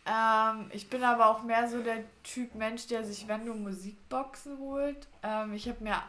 [0.05, 4.59] Ähm, ich bin aber auch mehr so der Typ Mensch, der sich, wenn du Musikboxen
[4.59, 5.09] holt.
[5.23, 6.03] Ähm, ich habe mir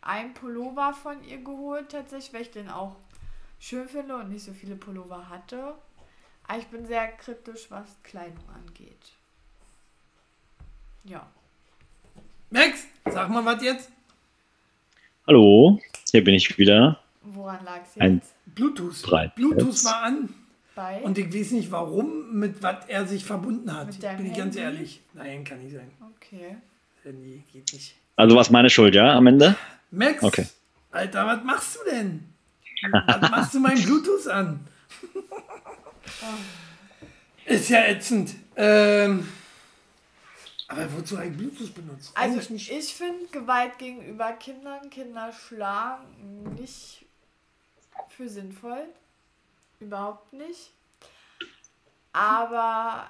[0.00, 2.96] ein Pullover von ihr geholt, tatsächlich, weil ich den auch
[3.60, 5.74] schön finde und nicht so viele Pullover hatte.
[6.48, 9.12] Aber ich bin sehr kritisch, was Kleidung angeht.
[11.04, 11.26] Ja.
[12.48, 13.90] Max, sag mal was jetzt.
[15.24, 15.78] Hallo,
[16.10, 16.98] hier bin ich wieder.
[17.22, 18.00] Woran lag es jetzt?
[18.02, 19.02] Ein Bluetooth.
[19.02, 19.32] Breit.
[19.36, 20.30] Bluetooth war an.
[20.74, 21.00] Bei?
[21.02, 23.90] Und ich weiß nicht warum, mit was er sich verbunden hat.
[23.90, 24.30] Bin ich Handy?
[24.36, 25.00] ganz ehrlich.
[25.14, 25.92] Nein, kann nicht sein.
[26.16, 26.56] Okay.
[27.04, 27.94] Handy geht nicht.
[28.16, 29.54] Also war es meine Schuld, ja, am Ende?
[29.92, 30.46] Max, okay.
[30.90, 32.24] Alter, was machst du denn?
[32.90, 34.58] was machst du mein Bluetooth an?
[37.46, 38.34] Ist ja ätzend.
[38.56, 39.28] Ähm,
[40.72, 42.12] Aber wozu eigentlich Bluetooth benutzt?
[42.14, 47.04] Also ich finde Gewalt gegenüber Kindern, Kinder schlagen nicht
[48.08, 48.86] für sinnvoll.
[49.80, 50.70] Überhaupt nicht.
[52.14, 53.06] Aber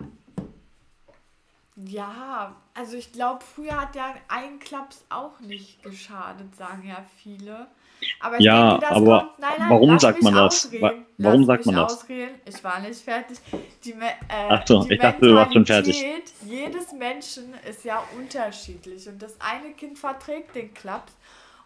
[1.77, 7.69] ja, also ich glaube, früher hat ja ein Klaps auch nicht geschadet, sagen ja viele.
[8.21, 10.67] Aber ja, denke, aber kommt, nein, nein, warum sagt man das?
[10.67, 11.07] Ausreden.
[11.19, 11.95] Warum lass sagt man das?
[11.95, 12.35] Ausreden.
[12.45, 13.39] Ich war nicht fertig.
[13.85, 16.05] Die, äh, Ach so, ich dachte, du warst schon fertig.
[16.45, 21.13] Jedes Menschen ist ja unterschiedlich und das eine Kind verträgt den Klaps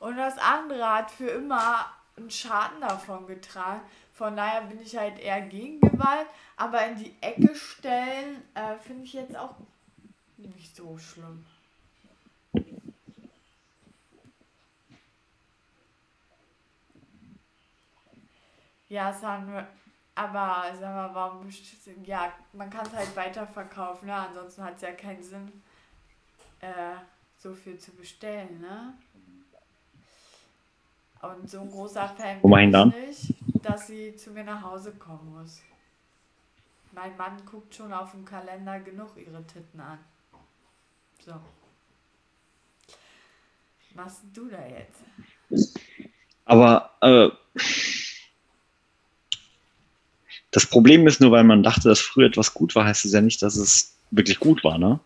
[0.01, 3.81] und das andere hat für immer einen Schaden davon getragen.
[4.13, 9.05] Von daher bin ich halt eher gegen Gewalt, aber in die Ecke stellen äh, finde
[9.05, 9.55] ich jetzt auch
[10.39, 11.45] nicht so schlimm.
[18.89, 19.67] Ja, sagen wir,
[20.15, 21.49] aber sag mal, warum
[22.05, 24.15] ja, man kann es halt weiterverkaufen, ne?
[24.15, 25.51] Ansonsten hat es ja keinen Sinn,
[26.61, 26.95] äh,
[27.37, 28.95] so viel zu bestellen, ne?
[31.23, 35.39] Und so ein großer Fan bin ich nicht, dass sie zu mir nach Hause kommen
[35.39, 35.61] muss.
[36.93, 39.99] Mein Mann guckt schon auf dem Kalender genug ihre Titten an.
[41.25, 41.33] So.
[41.33, 41.41] Was
[43.95, 45.03] machst du da jetzt?
[46.45, 47.29] Aber äh,
[50.57, 53.21] das Problem ist nur, weil man dachte, dass früher etwas gut war, heißt es ja
[53.21, 54.99] nicht, dass es wirklich gut war, ne?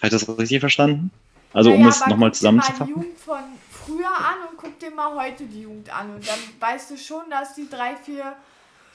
[0.00, 1.10] Habe ich das richtig verstanden?
[1.52, 2.94] Also naja, um es nochmal zusammenzufassen.
[2.94, 5.92] Guck dir mal die Jugend von früher an und guck dir mal heute die Jugend
[5.92, 6.14] an.
[6.14, 8.36] Und dann weißt du schon, dass die drei, vier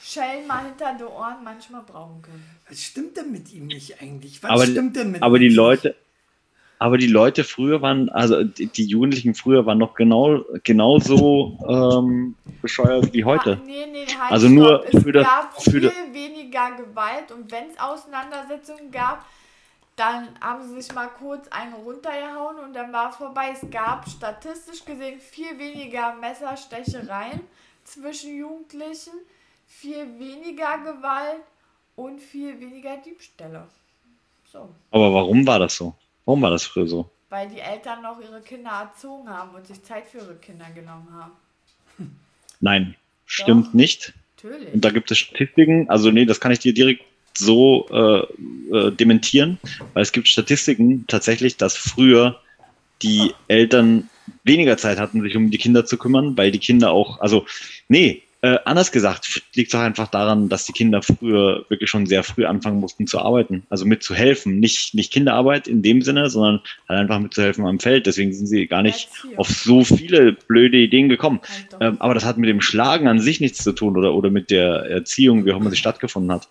[0.02, 2.46] Schellen mal hinter den Ohren manchmal brauchen können.
[2.66, 4.42] Was stimmt denn mit ihm nicht eigentlich?
[4.42, 5.96] Was aber, stimmt denn mit Aber die Leute,
[6.80, 12.34] aber die Leute früher waren, also die, die Jugendlichen früher waren noch genau genauso ähm,
[12.62, 13.60] bescheuert wie heute.
[13.60, 17.52] Ah, nee, nee, halt also nur es für das, gab für viel weniger Gewalt und
[17.52, 19.26] wenn es Auseinandersetzungen gab,
[19.96, 23.50] dann haben sie sich mal kurz einen runtergehauen und dann war vorbei.
[23.52, 27.40] Es gab statistisch gesehen viel weniger Messerstechereien
[27.84, 29.12] zwischen Jugendlichen,
[29.66, 31.42] viel weniger Gewalt
[31.94, 33.66] und viel weniger Diebstähle.
[34.50, 34.70] So.
[34.90, 35.94] Aber warum war das so?
[36.24, 37.10] Warum war das früher so?
[37.28, 41.08] Weil die Eltern noch ihre Kinder erzogen haben und sich Zeit für ihre Kinder genommen
[41.12, 41.32] haben.
[42.60, 44.12] Nein, stimmt Doch, nicht.
[44.36, 44.74] Natürlich.
[44.74, 47.04] Und da gibt es Statistiken, also nee, das kann ich dir direkt
[47.34, 49.58] so äh, äh, dementieren,
[49.94, 52.40] weil es gibt Statistiken tatsächlich, dass früher
[53.02, 54.08] die Eltern
[54.44, 57.46] weniger Zeit hatten, sich um die Kinder zu kümmern, weil die Kinder auch, also
[57.88, 62.06] nee, äh, anders gesagt, liegt es auch einfach daran, dass die Kinder früher wirklich schon
[62.06, 64.58] sehr früh anfangen mussten zu arbeiten, also mitzuhelfen.
[64.58, 68.06] Nicht, nicht Kinderarbeit in dem Sinne, sondern halt einfach mitzuhelfen am Feld.
[68.06, 71.40] Deswegen sind sie gar nicht auf so viele blöde Ideen gekommen.
[71.80, 74.50] Ähm, aber das hat mit dem Schlagen an sich nichts zu tun oder, oder mit
[74.50, 76.48] der Erziehung, wie auch immer sie stattgefunden hat.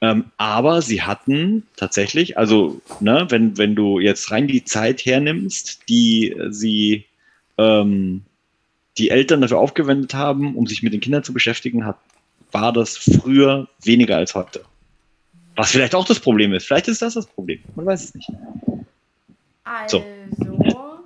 [0.00, 5.88] Ähm, aber sie hatten tatsächlich, also ne, wenn, wenn du jetzt rein die Zeit hernimmst,
[5.88, 7.06] die sie
[7.58, 8.22] ähm,
[8.98, 11.98] die Eltern dafür aufgewendet haben, um sich mit den Kindern zu beschäftigen, hat,
[12.52, 14.64] war das früher weniger als heute.
[15.56, 16.66] Was vielleicht auch das Problem ist.
[16.66, 17.60] Vielleicht ist das das Problem.
[17.74, 18.30] Man weiß es nicht.
[19.64, 20.04] Also,
[20.38, 21.04] so.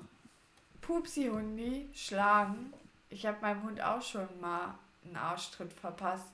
[0.81, 2.73] Pupsi-Hundi schlagen.
[3.11, 4.75] Ich habe meinem Hund auch schon mal
[5.05, 6.33] einen Arschtritt verpasst,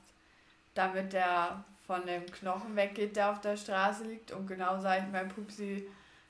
[0.75, 4.33] damit er von dem Knochen weggeht, der auf der Straße liegt.
[4.33, 5.85] Und genau sage ich meinem Pupsi,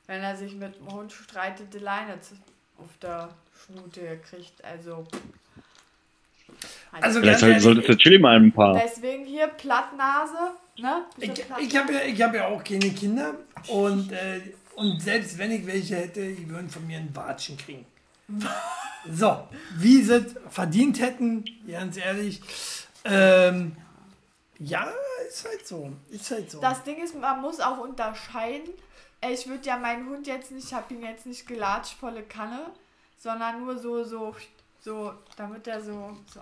[0.07, 2.19] wenn er sich mit dem Hund streitet, die Leine
[2.79, 3.29] auf der
[3.65, 4.65] Schnute kriegt.
[4.65, 5.07] Also.
[6.93, 8.75] Also Vielleicht soll, solltest du Chili mal ein paar.
[8.75, 10.53] Deswegen hier Plattnase.
[10.79, 11.05] Ne?
[11.19, 13.35] Ich, ich habe ja, hab ja auch keine Kinder
[13.69, 14.41] und, äh,
[14.75, 17.87] und selbst wenn ich welche hätte, die würden von mir einen Watschen kriegen.
[19.11, 22.41] so, wie sie es verdient hätten, ganz ehrlich.
[23.05, 23.77] Ähm,
[24.59, 24.89] ja,
[25.29, 25.93] ist halt so.
[26.11, 26.61] Ist halt so.
[26.61, 28.71] Das Ding ist, man muss auch unterscheiden.
[29.33, 32.67] Ich würde ja meinen Hund jetzt nicht, ich habe ihn jetzt nicht gelatscht, volle Kanne
[33.25, 34.35] sondern nur so, so,
[34.81, 36.41] so, damit er so, so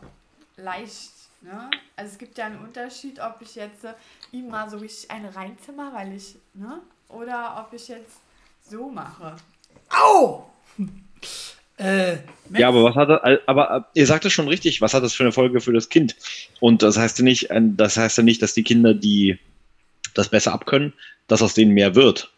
[0.57, 1.71] leicht, ne?
[1.95, 3.95] Also es gibt ja einen Unterschied, ob ich jetzt äh,
[4.33, 6.83] ihm mal so richtig eine reinzimmer, weil ich, ne?
[7.09, 8.17] Oder ob ich jetzt
[8.69, 9.37] so mache.
[9.89, 10.51] Au!
[11.79, 12.19] Äh,
[12.57, 15.25] ja, aber was hat das, aber ihr sagt es schon richtig, was hat das für
[15.25, 16.15] eine Folge für das Kind?
[16.61, 19.39] Und das heißt ja nicht, das heißt ja nicht, dass die Kinder, die
[20.15, 20.93] das besser abkönnen,
[21.27, 22.31] dass aus denen mehr wird,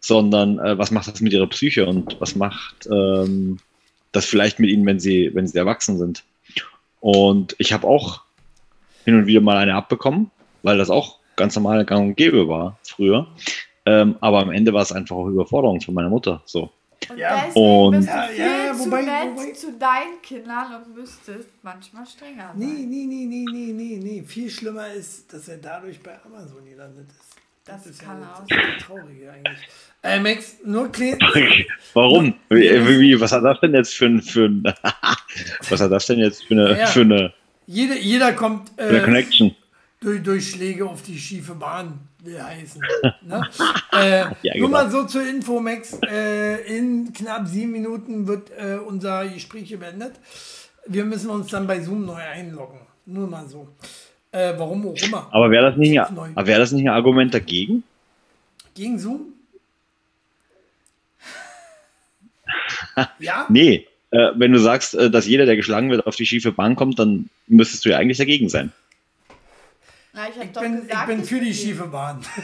[0.00, 3.60] sondern äh, was macht das mit ihrer Psyche und was macht ähm,
[4.12, 6.24] das vielleicht mit ihnen, wenn sie, wenn sie erwachsen sind.
[7.00, 8.22] Und ich habe auch
[9.04, 10.30] hin und wieder mal eine abbekommen,
[10.62, 13.26] weil das auch ganz normal gang und gäbe war früher.
[13.86, 16.42] Ähm, aber am Ende war es einfach auch Überforderung von meiner Mutter.
[16.44, 16.70] So.
[17.08, 17.44] Und ja.
[17.46, 20.94] deswegen und bist du ja, viel ja, wobei, zu nett wobei, zu deinen Kindern und
[20.94, 22.58] müsstest manchmal strenger sein.
[22.58, 24.22] Nee, nee, nee, nee, nee, nee, nee.
[24.22, 27.37] Viel schlimmer ist, dass er dadurch bei Amazon gelandet ist.
[27.68, 28.84] Das, das ist kann ja, auch.
[28.84, 29.58] Traurig eigentlich.
[30.02, 31.18] Äh, Max, nur klein.
[31.94, 32.34] Warum?
[32.48, 34.62] Wie, wie, was hat das denn jetzt für ein, für ein
[35.68, 37.34] was hat das denn jetzt für eine, ja, für eine
[37.70, 39.54] jeder, jeder kommt äh, Connection.
[40.00, 42.80] Durch, durch Schläge auf die schiefe Bahn, will heißen.
[43.22, 43.46] ne?
[43.92, 45.02] äh, ja, nur mal genau.
[45.02, 45.98] so zur Info, Max.
[46.08, 50.14] Äh, in knapp sieben Minuten wird äh, unser Gespräch beendet.
[50.86, 52.80] Wir müssen uns dann bei Zoom neu einloggen.
[53.04, 53.68] Nur mal so.
[54.30, 55.28] Äh, warum auch immer.
[55.30, 57.82] Aber wäre das, nicht wär das nicht ein Argument dagegen?
[58.74, 59.32] Gegen Zoom?
[63.18, 63.46] ja?
[63.50, 63.86] Nee.
[64.10, 66.98] Äh, wenn du sagst, äh, dass jeder, der geschlagen wird, auf die schiefe Bahn kommt,
[66.98, 68.72] dann müsstest du ja eigentlich dagegen sein.
[70.14, 72.24] Na, ich, ich, bin, gesagt, ich bin für die schiefe Bahn.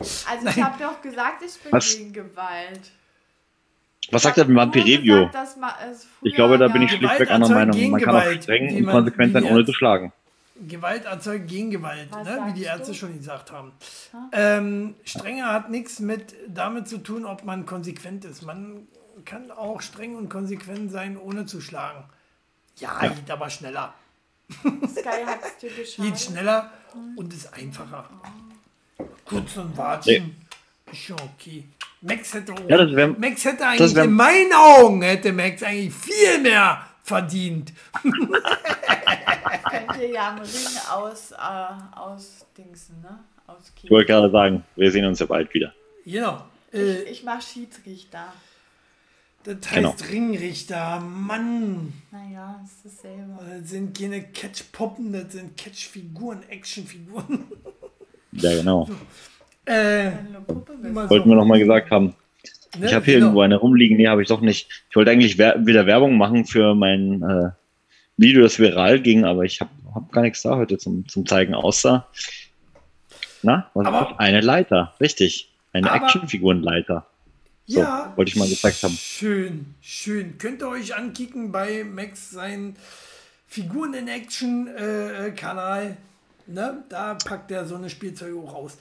[0.00, 1.96] Also ich habe doch gesagt, ich bin Was?
[1.96, 2.92] gegen Gewalt.
[4.12, 5.28] Was sagt der Vampirevio?
[6.22, 7.90] Ich glaube, da bin ich schlichtweg anderer Meinung.
[7.90, 10.12] Man kann auch streng und konsequent sein, ohne zu schlagen.
[10.66, 12.42] Gewalt erzeugt Gegengewalt, ne?
[12.46, 12.98] wie die Ärzte du?
[12.98, 13.72] schon gesagt haben.
[14.32, 18.42] Ähm, Strenge hat nichts mit damit zu tun, ob man konsequent ist.
[18.42, 18.88] Man
[19.24, 22.04] kann auch streng und konsequent sein, ohne zu schlagen.
[22.76, 23.08] Ja, ja.
[23.10, 23.94] geht aber schneller.
[24.50, 26.04] Sky hat es dir geschaut.
[26.04, 26.70] Geht schneller
[27.16, 28.08] und ist einfacher.
[29.24, 30.92] Kurz und Watschen nee.
[30.92, 31.64] ist schon okay.
[32.00, 35.92] Max hätte, auch, ja, wär, Max hätte eigentlich wär, in meinen Augen hätte Max eigentlich
[35.92, 37.72] viel mehr verdient.
[39.70, 43.18] Könnt ihr ja einen Ring aus, äh, ausdingsen, ne?
[43.46, 45.72] Aus ich wollte gerade sagen, wir sehen uns ja bald wieder.
[46.04, 46.44] Genau.
[46.72, 48.32] Äh, ich, ich mache Schiedsrichter.
[49.44, 49.94] Das heißt genau.
[50.10, 51.92] Ringrichter, Mann.
[52.10, 53.38] Naja, ist dasselbe.
[53.60, 57.44] Das sind keine Catch-Puppen, das sind Catch-Figuren, Action-Figuren.
[58.32, 58.86] Ja, genau.
[58.86, 59.72] So.
[59.72, 60.12] Äh,
[61.08, 62.14] Wollten wir nochmal gesagt haben.
[62.78, 62.86] Ne?
[62.86, 63.26] Ich habe hier genau.
[63.26, 63.96] irgendwo eine rumliegen.
[63.96, 64.68] Nee, habe ich doch nicht.
[64.90, 67.50] Ich wollte eigentlich wer wieder Werbung machen für mein äh,
[68.18, 71.54] Video, das viral ging, aber ich habe hab gar nichts da heute zum, zum zeigen,
[71.54, 72.06] außer
[73.42, 74.18] na, was aber, ist das?
[74.18, 75.52] Eine Leiter, richtig.
[75.72, 77.06] Eine Actionfigurenleiter.
[77.66, 78.94] So, ja, wollte ich mal gezeigt haben.
[78.94, 80.38] Schön, schön.
[80.38, 82.76] Könnt ihr euch ankicken bei Max sein
[83.46, 85.96] Figuren in Action äh, Kanal.
[86.46, 86.82] Ne?
[86.88, 88.78] Da packt er so eine Spielzeuge auch raus.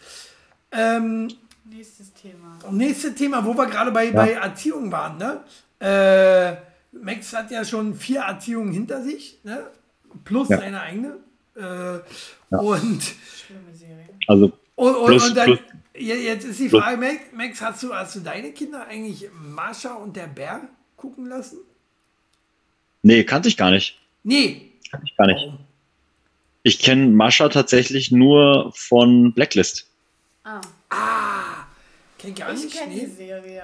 [0.72, 1.28] Ähm,
[1.66, 2.58] nächstes Thema.
[2.72, 4.12] Nächstes Thema, wo wir gerade bei, ja.
[4.12, 5.18] bei Erziehung waren.
[5.18, 5.42] Ne?
[5.80, 6.56] Äh,
[7.02, 9.68] Max hat ja schon vier Erziehungen hinter sich, ne?
[10.24, 10.58] plus ja.
[10.58, 11.18] seine eigene.
[11.56, 12.58] Äh, ja.
[12.60, 13.02] Und.
[13.02, 14.10] Schlimme Serie.
[14.28, 14.52] Also.
[14.76, 15.60] Und, und, plus, und dann, plus,
[16.00, 20.16] Jetzt ist die Frage, Max, Max, hast, du, hast du deine Kinder eigentlich Marsha und
[20.16, 20.62] der Bär
[20.96, 21.58] gucken lassen?
[23.02, 24.00] Nee, kannte ich gar nicht.
[24.24, 24.74] Nee.
[24.92, 25.40] Kannte ich gar nicht.
[25.40, 25.60] Warum?
[26.64, 29.88] Ich kenne Mascha tatsächlich nur von Blacklist.
[30.44, 30.60] Ah.
[30.90, 31.66] Ah.
[32.20, 32.76] Kenn gar ich nicht.
[32.76, 33.64] Ich kenne die Serie.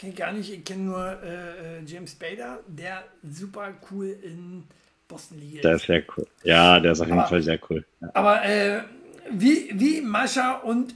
[0.00, 0.50] Kenn gar nicht.
[0.50, 4.64] Ich kenne nur äh, äh, James Bader, der super cool in
[5.06, 5.62] Boston liegt.
[5.62, 6.26] Der ist sehr cool.
[6.42, 7.84] Ja, der ist auf jeden aber, Fall sehr cool.
[8.00, 8.08] Ja.
[8.14, 8.80] Aber äh,
[9.30, 10.94] wie, wie Mascha und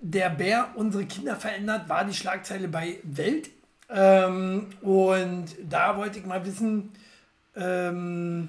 [0.00, 3.50] der Bär unsere Kinder verändert, war die Schlagzeile bei Welt.
[3.90, 6.92] Ähm, und da wollte ich mal wissen,
[7.54, 8.48] ähm,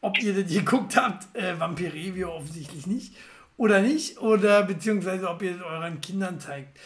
[0.00, 1.36] ob ihr das geguckt habt.
[1.36, 3.14] Äh, Vampirevio offensichtlich nicht.
[3.58, 4.18] Oder nicht.
[4.18, 6.76] Oder beziehungsweise ob ihr es euren Kindern zeigt.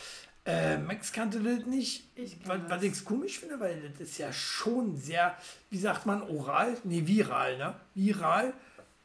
[0.48, 2.04] Äh, Max kannte das nicht.
[2.16, 5.36] Ich was, was ich komisch finde, weil das ist ja schon sehr,
[5.68, 6.74] wie sagt man, oral?
[6.84, 7.74] Nee, viral, ne?
[7.94, 8.54] Viral.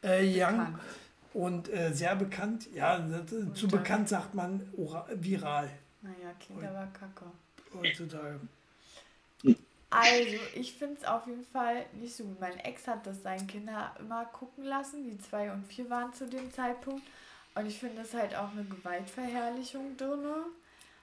[0.02, 0.80] Äh, young
[1.34, 2.70] und äh, sehr bekannt.
[2.74, 5.70] Ja, und zu bekannt sagt man oral, viral.
[6.02, 7.26] Naja, klingt aber kacke.
[7.74, 8.40] Heutzutage.
[9.90, 12.40] Also, ich finde es auf jeden Fall nicht so gut.
[12.40, 15.04] Mein Ex hat das seinen Kindern immer gucken lassen.
[15.04, 17.04] Die zwei und vier waren zu dem Zeitpunkt.
[17.54, 20.26] Und ich finde, das halt auch eine Gewaltverherrlichung drin.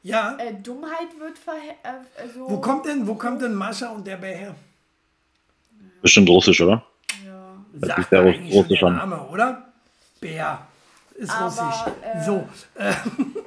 [0.03, 0.37] Ja.
[0.39, 4.17] Äh, Dummheit wird verher äh, so Wo kommt denn, wo kommt denn Mascha und der
[4.17, 4.55] Bär her?
[6.03, 6.85] Bestimmt russisch, oder?
[7.25, 7.57] Ja.
[7.75, 9.73] Das Sagt ist der russisch Name, oder?
[10.21, 10.67] Bär.
[11.17, 11.93] Ist Aber, russisch.
[12.03, 12.49] Äh, so.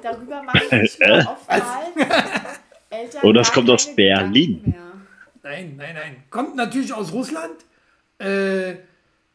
[0.02, 1.64] Darüber mache ich mich oftmals.
[2.90, 4.74] Eltern oh, das kommt aus Berlin.
[5.42, 6.22] Nein, nein, nein.
[6.30, 7.64] Kommt natürlich aus Russland.
[8.18, 8.76] Äh,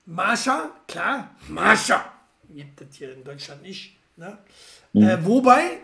[0.05, 2.05] Mascha, klar, Mascha.
[2.49, 3.95] Gibt das hier in Deutschland nicht.
[4.15, 4.37] Ne?
[4.93, 5.03] Mhm.
[5.03, 5.79] Äh, wobei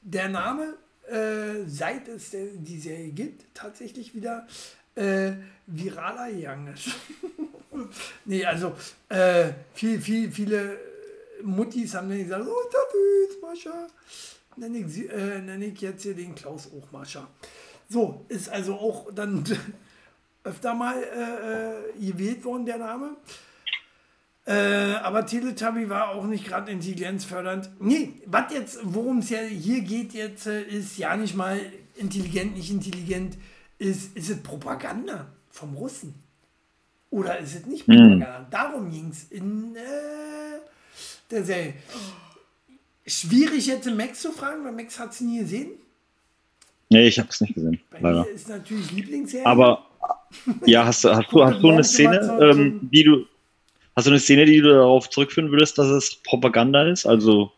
[0.00, 0.76] der Name,
[1.08, 4.46] äh, seit es die Serie gibt, tatsächlich wieder
[4.94, 5.32] äh,
[5.66, 6.90] viraler gegangen ist.
[8.24, 8.74] nee, also
[9.08, 10.78] äh, viel, viel, viele
[11.42, 13.86] Muttis haben dann gesagt, oh, ist Mascha.
[14.56, 17.28] Nenne ich, äh, nenn ich jetzt hier den Klaus auch Mascha.
[17.88, 19.44] So, ist also auch dann
[20.44, 23.16] öfter mal äh, äh, gewählt worden, der Name.
[24.50, 27.70] Äh, aber Teletubby war auch nicht gerade intelligenzfördernd.
[27.78, 31.60] Nee, was jetzt, worum es ja hier geht jetzt, äh, ist ja nicht mal
[31.94, 33.36] intelligent, nicht intelligent,
[33.78, 36.14] ist, ist es Propaganda vom Russen.
[37.10, 38.40] Oder ist es nicht Propaganda?
[38.40, 38.50] Mhm.
[38.50, 40.58] Darum ging es in äh,
[41.30, 41.74] der Serie.
[43.06, 45.70] schwierig jetzt Max zu fragen, weil Max hat es nie gesehen.
[46.88, 47.80] Nee, ich habe es nicht gesehen.
[47.88, 48.24] Bei leider.
[48.24, 49.46] mir ist natürlich Lieblingsserie.
[49.46, 49.86] Aber
[50.66, 53.26] ja, hast du, hast du, hast du eine Szene, ähm, die du,
[54.00, 57.06] hast du eine Szene, die du darauf zurückführen würdest, dass es Propaganda ist?
[57.06, 57.52] Also.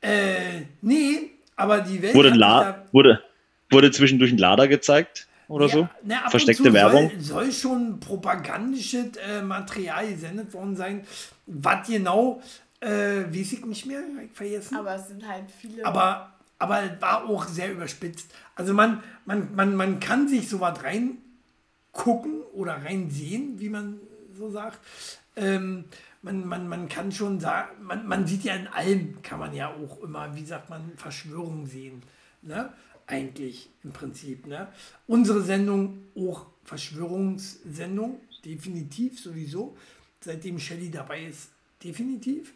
[0.00, 2.14] Äh, nee, aber die Welt.
[2.14, 3.22] Wurde, La wurde,
[3.70, 5.28] wurde zwischendurch ein Lader gezeigt?
[5.48, 5.88] Oder ja, so?
[6.02, 7.10] Ne, Versteckte Werbung?
[7.18, 11.06] Soll, soll, schon propagandisches äh, Material gesendet worden sein.
[11.46, 12.40] Was genau,
[12.80, 12.88] äh,
[13.28, 14.76] weiß ich nicht mehr, ich vergessen.
[14.76, 15.84] Aber es sind halt viele.
[15.84, 18.30] Aber aber war auch sehr überspitzt.
[18.54, 23.98] Also man, man, man, man kann sich so was reingucken oder reinsehen, wie man
[24.38, 24.78] so sagt.
[25.36, 25.84] Ähm,
[26.22, 29.74] man, man, man kann schon sagen, man, man sieht ja in allem, kann man ja
[29.74, 32.02] auch immer, wie sagt man, Verschwörungen sehen.
[32.42, 32.72] Ne?
[33.06, 34.46] Eigentlich im Prinzip.
[34.46, 34.68] Ne?
[35.06, 39.76] Unsere Sendung auch Verschwörungssendung, definitiv sowieso.
[40.20, 41.50] Seitdem Shelly dabei ist,
[41.82, 42.52] definitiv.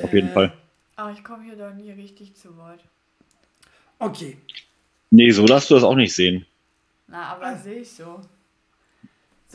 [0.00, 0.52] Auf jeden äh, Fall.
[0.96, 2.84] Aber ich komme hier doch nie richtig zu Wort.
[3.98, 4.36] Okay.
[5.10, 6.46] Nee, so darfst du das auch nicht sehen.
[7.08, 7.56] Na, aber ah.
[7.56, 8.20] sehe ich so.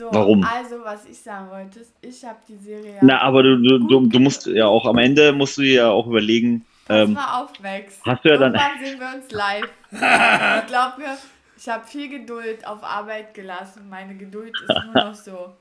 [0.00, 0.42] So, Warum?
[0.42, 2.96] Also, was ich sagen wollte, ist, ich habe die Serie.
[3.02, 6.06] Na, aber du, du, du, du, musst ja auch am Ende musst du ja auch
[6.06, 6.64] überlegen.
[6.86, 8.00] Pass ähm, mal auf, Max.
[8.06, 8.54] Hast du ja dann.
[8.54, 9.68] Irgendwann sehen wir uns live.
[9.90, 11.18] ich glaube mir,
[11.54, 13.90] ich habe viel Geduld auf Arbeit gelassen.
[13.90, 15.52] Meine Geduld ist nur noch so.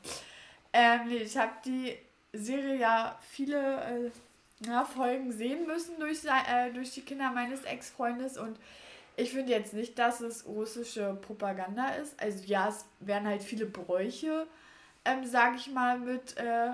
[0.72, 1.96] Ähm, nee, ich habe die
[2.32, 8.38] Serie ja viele äh, ja, Folgen sehen müssen durch, äh, durch die Kinder meines Ex-Freundes
[8.38, 8.56] und
[9.20, 12.20] ich finde jetzt nicht, dass es russische Propaganda ist.
[12.22, 14.47] Also ja, es werden halt viele Bräuche,
[15.05, 16.72] ähm, sage ich mal, mit äh,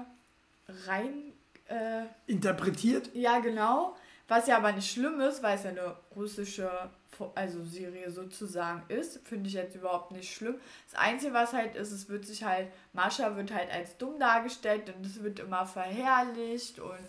[0.87, 1.33] rein
[1.67, 3.09] äh, interpretiert.
[3.13, 3.95] Ja, genau.
[4.27, 6.89] Was ja aber nicht schlimm ist, weil es ja eine russische
[7.35, 10.55] also Serie sozusagen ist, finde ich jetzt überhaupt nicht schlimm.
[10.91, 14.91] Das Einzige, was halt ist, es wird sich halt, Mascha wird halt als dumm dargestellt
[14.95, 16.99] und es wird immer verherrlicht und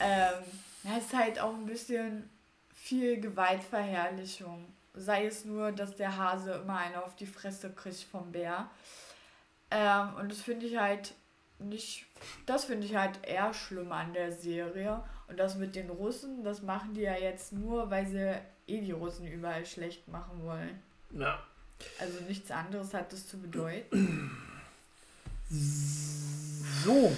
[0.00, 0.44] ähm,
[0.84, 2.28] ja, ist halt auch ein bisschen
[2.86, 4.64] viel Gewaltverherrlichung.
[4.94, 8.70] Sei es nur, dass der Hase immer eine auf die Fresse kriegt vom Bär.
[9.70, 11.14] Ähm, und das finde ich halt
[11.58, 12.06] nicht,
[12.46, 15.02] das finde ich halt eher schlimm an der Serie.
[15.26, 18.92] Und das mit den Russen, das machen die ja jetzt nur, weil sie eh die
[18.92, 20.80] Russen überall schlecht machen wollen.
[21.10, 21.42] Ja.
[21.98, 24.30] Also nichts anderes hat das zu bedeuten.
[26.84, 27.14] So,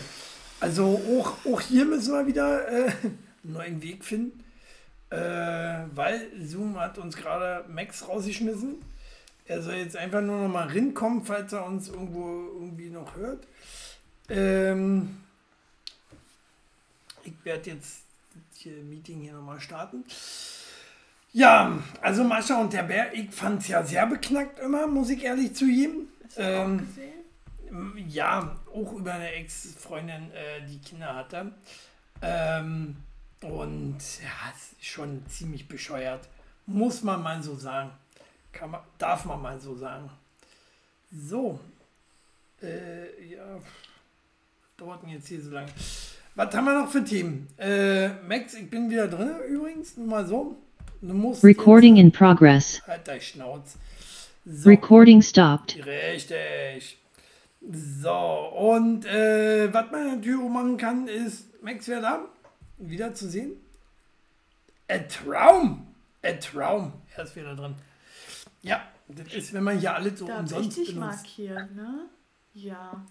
[0.60, 4.42] also auch, auch hier müssen wir wieder äh, einen neuen Weg finden,
[5.10, 5.16] äh,
[5.94, 8.76] weil Zoom hat uns gerade Max rausgeschmissen.
[9.46, 13.46] Er soll jetzt einfach nur noch mal rinkommen, falls er uns irgendwo irgendwie noch hört.
[14.28, 15.16] Ähm,
[17.24, 18.02] ich werde jetzt
[18.52, 20.04] das Meeting hier nochmal starten.
[21.32, 25.22] Ja, also Mascha und der Bär, ich fand es ja sehr beknackt immer, muss ich
[25.24, 26.08] ehrlich zugeben.
[26.36, 26.88] Ähm,
[28.08, 31.52] ja, auch über eine Ex-Freundin, äh, die Kinder hatte.
[32.22, 32.96] Ähm,
[33.42, 36.28] und ja, ist schon ziemlich bescheuert.
[36.66, 37.90] Muss man mal so sagen.
[38.52, 40.10] Kann man, darf man mal so sagen.
[41.12, 41.60] So.
[42.62, 43.60] Äh, ja.
[44.76, 45.68] Dauert jetzt hier so lange?
[46.34, 47.48] Was haben wir noch für Themen?
[47.56, 49.96] Äh, Max, ich bin wieder drin übrigens.
[49.96, 50.56] Nur mal so.
[51.00, 52.82] Du musst Recording in progress.
[52.86, 53.76] Halt dein Schnauz.
[54.44, 54.68] So.
[54.68, 55.78] Recording stopped.
[55.86, 56.98] Richtig.
[57.70, 62.24] So, und äh, was man natürlich machen kann, ist Max wer da
[62.78, 63.52] wieder zu sehen.
[64.88, 65.86] Ein Traum!
[66.22, 66.92] Ein Traum!
[67.16, 67.74] Er ist wieder drin.
[68.62, 71.24] Ja, das ist, wenn man hier alles so da umsonst richtig benutzt.
[71.24, 72.06] markiert, ne?
[72.54, 73.04] Ja.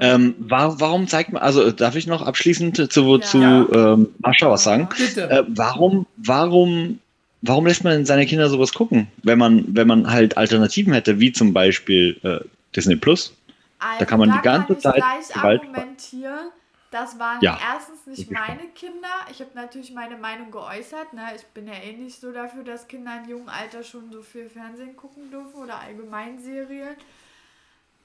[0.00, 3.20] Ähm, war, warum zeigt man, also darf ich noch abschließend zu, ja.
[3.20, 4.88] zu ähm, Mascha was sagen?
[4.96, 5.30] Bitte.
[5.30, 6.98] Äh, warum, warum,
[7.40, 11.32] warum lässt man seine Kinder sowas gucken, wenn man, wenn man halt Alternativen hätte, wie
[11.32, 12.40] zum Beispiel äh,
[12.76, 13.32] Disney Plus?
[13.78, 16.50] Also, da kann man die ganze Zeit Gewalt argumentieren.
[16.94, 17.58] Das waren ja.
[17.60, 19.08] erstens nicht meine Kinder.
[19.28, 21.12] Ich habe natürlich meine Meinung geäußert.
[21.12, 21.22] Ne?
[21.34, 24.48] Ich bin ja eh nicht so dafür, dass Kinder im jungen Alter schon so viel
[24.48, 26.94] Fernsehen gucken dürfen oder allgemein Serien.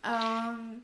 [0.03, 0.81] Ähm,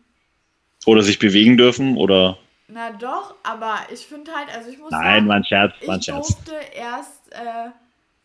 [0.86, 2.38] oder sich bewegen dürfen oder.
[2.68, 6.06] Na doch, aber ich finde halt, also ich muss Nein, sagen, mein Scherz, mein ich
[6.06, 6.28] Scherz.
[6.28, 7.72] durfte erst äh,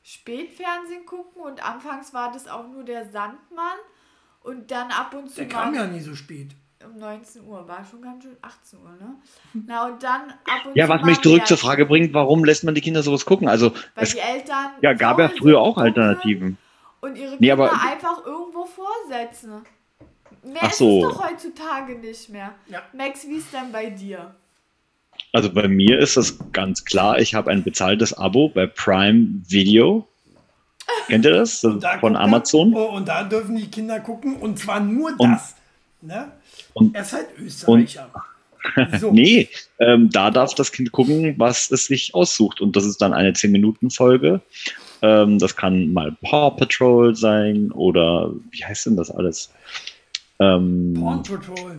[0.02, 3.78] Spätfernsehen gucken und anfangs war das auch nur der Sandmann
[4.42, 5.36] und dann ab und zu.
[5.36, 6.50] Der kam ja nie so spät
[6.84, 9.14] um 19 Uhr, war schon ganz schön 18 Uhr, ne?
[9.66, 12.74] Na und dann ab und Ja, was mich zurück zur Frage bringt, warum lässt man
[12.74, 13.48] die Kinder sowas gucken?
[13.48, 16.56] Also weil es, die Eltern ja gab ja früher auch Alternativen.
[17.00, 19.62] Und ihre Kinder nee, aber, einfach irgendwo vorsetzen.
[20.42, 20.98] Mehr Ach so.
[20.98, 22.54] ist es doch heutzutage nicht mehr.
[22.68, 22.82] Ja.
[22.92, 24.34] Max, wie ist denn bei dir?
[25.32, 30.08] Also bei mir ist das ganz klar, ich habe ein bezahltes Abo bei Prime Video.
[31.06, 31.60] Kennt ihr das?
[31.60, 32.72] das da von Amazon.
[32.72, 35.54] Er, oh, und da dürfen die Kinder gucken und zwar nur das.
[36.00, 36.32] Und, ne?
[36.74, 38.10] Und, er ist halt Österreicher.
[39.00, 39.10] So.
[39.10, 39.48] nee,
[39.78, 42.60] ähm, da darf das Kind gucken, was es sich aussucht.
[42.60, 44.42] Und das ist dann eine 10-Minuten-Folge.
[45.00, 49.50] Ähm, das kann mal Paw Patrol sein oder wie heißt denn das alles?
[50.40, 51.78] Ähm, Paw Patrol.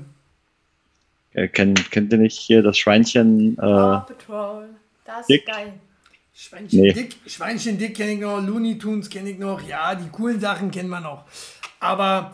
[1.33, 3.53] Äh, kennt, kennt ihr nicht hier das Schweinchen?
[3.53, 4.69] Äh, Paw Patrol.
[5.05, 5.73] Das ist geil.
[6.33, 6.93] Schweinchen nee.
[6.93, 10.71] Dick, Schweinchen Dick kenne ich noch, Looney Tunes kenne ich noch, ja, die coolen Sachen
[10.71, 11.25] kennen wir noch.
[11.79, 12.31] Aber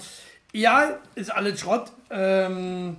[0.57, 1.91] ja, ist alles Schrott.
[2.09, 2.97] Ähm,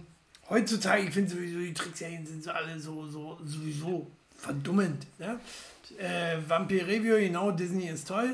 [0.48, 4.06] heutzutage, ich finde sowieso, die Trickserien sind so alle so, so sowieso
[4.36, 5.06] verdummend.
[5.18, 5.40] Ne?
[5.98, 8.32] Äh, Vampire Review, genau, Disney ist toll.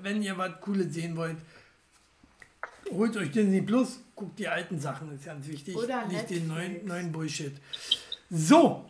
[0.00, 1.36] Wenn ihr was Cooles sehen wollt,
[2.90, 5.76] holt euch Disney Plus, guckt die alten Sachen, ist ganz wichtig.
[5.76, 7.54] Oder nicht den neuen, neuen Bullshit.
[8.30, 8.84] So,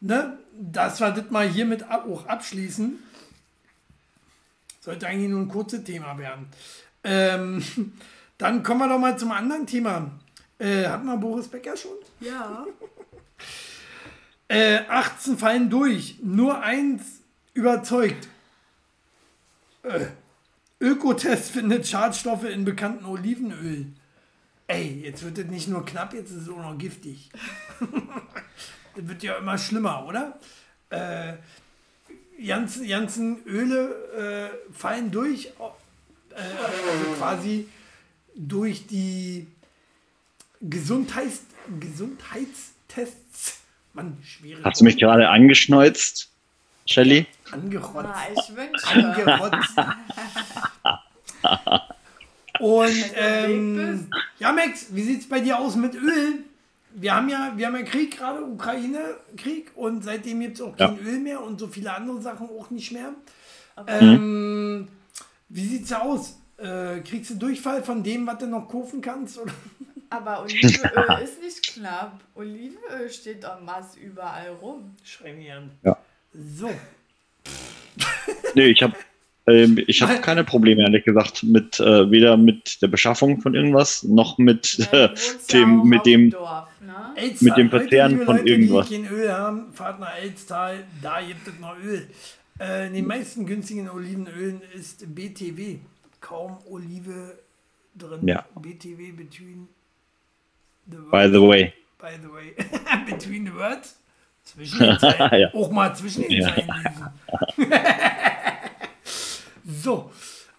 [0.00, 2.98] ne, das war das mal hiermit auch abschließen.
[4.80, 6.46] Sollte eigentlich nur ein kurzes Thema werden.
[7.04, 7.62] Ähm,
[8.40, 10.10] dann kommen wir doch mal zum anderen Thema.
[10.58, 11.92] Äh, hatten wir Boris Becker schon?
[12.20, 12.66] Ja.
[14.48, 16.16] äh, 18 fallen durch.
[16.22, 17.20] Nur eins
[17.52, 18.28] überzeugt.
[19.82, 20.06] Äh,
[20.80, 23.86] Ökotest findet Schadstoffe in bekannten Olivenöl.
[24.66, 27.28] Ey, jetzt wird es nicht nur knapp, jetzt ist es auch noch giftig.
[28.96, 30.38] das wird ja immer schlimmer, oder?
[30.88, 31.34] Äh,
[32.42, 37.68] ganzen, ganzen Öle äh, fallen durch, äh, also quasi
[38.48, 39.46] durch die
[40.60, 41.42] Gesundheits
[41.78, 43.60] Gesundheitstests.
[43.92, 44.64] Mann, schwierig.
[44.64, 46.30] Hast du mich gerade angeschneuzt,
[46.86, 47.26] Shelly?
[47.50, 48.08] Angerotzt.
[48.08, 48.88] Ah, ich wünsche.
[48.88, 49.76] Angerotzt.
[52.60, 56.44] Und ähm, ja, Max, wie sieht es bei dir aus mit Öl?
[56.92, 60.96] Wir haben ja, wir haben ja Krieg gerade, Ukraine-Krieg und seitdem gibt es auch kein
[60.96, 61.02] ja.
[61.02, 63.14] Öl mehr und so viele andere Sachen auch nicht mehr.
[63.76, 64.14] Okay.
[64.14, 64.88] Ähm,
[65.48, 66.39] wie sieht es aus?
[66.60, 69.38] Äh, kriegst du Durchfall von dem, was du noch kaufen kannst?
[69.38, 69.52] Oder?
[70.10, 72.20] Aber Olivenöl ist nicht knapp.
[72.34, 74.94] Olivenöl steht en masse überall rum.
[75.02, 75.70] Schreib an.
[75.82, 75.96] Ja.
[76.32, 76.70] So.
[78.54, 78.94] nee, ich habe
[79.46, 84.02] ähm, ich habe keine Probleme, ehrlich gesagt, mit äh, weder mit der Beschaffung von irgendwas,
[84.02, 85.08] noch mit äh,
[85.52, 87.14] dem, ja mit dem, Dorf, ne?
[87.40, 88.88] mit dem Verzehren von Leute, irgendwas.
[88.88, 92.06] Die kein Öl haben, fahrt nach Elztal, da gibt es noch Öl.
[92.60, 95.78] Äh, in den meisten günstigen Olivenölen ist BTW,
[96.20, 97.38] kaum Olive
[97.94, 98.26] drin.
[98.26, 98.44] Ja.
[98.54, 99.68] BTW between
[100.86, 101.10] the words.
[101.10, 101.74] By the way.
[101.98, 102.54] By the way.
[103.10, 103.96] between the words.
[104.44, 105.30] Zwischen den Zeilen.
[105.40, 105.54] ja.
[105.54, 106.42] Auch mal zwischen den.
[106.42, 106.68] Zeilen
[107.56, 107.72] lesen.
[109.82, 110.10] So.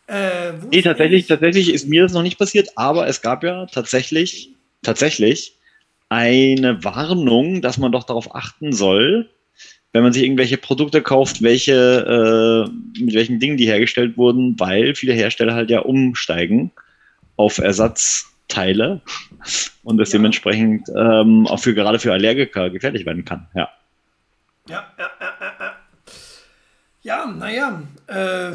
[0.07, 4.49] Äh, nee, tatsächlich, tatsächlich ist mir das noch nicht passiert, aber es gab ja tatsächlich,
[4.83, 5.57] tatsächlich
[6.09, 9.29] eine Warnung, dass man doch darauf achten soll,
[9.93, 14.95] wenn man sich irgendwelche Produkte kauft, welche, äh, mit welchen Dingen die hergestellt wurden, weil
[14.95, 16.71] viele Hersteller halt ja umsteigen
[17.35, 19.01] auf Ersatzteile
[19.83, 20.19] und das ja.
[20.19, 23.47] dementsprechend ähm, auch für gerade für Allergiker gefährlich werden kann.
[23.53, 23.69] Ja.
[24.67, 25.75] Ja, ja, ja, ja.
[27.03, 28.51] Ja, naja, äh,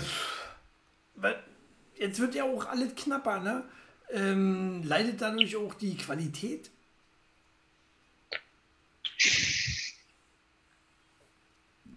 [1.99, 3.65] jetzt wird ja auch alles knapper, ne?
[4.13, 6.71] Ähm, leidet dadurch auch die Qualität?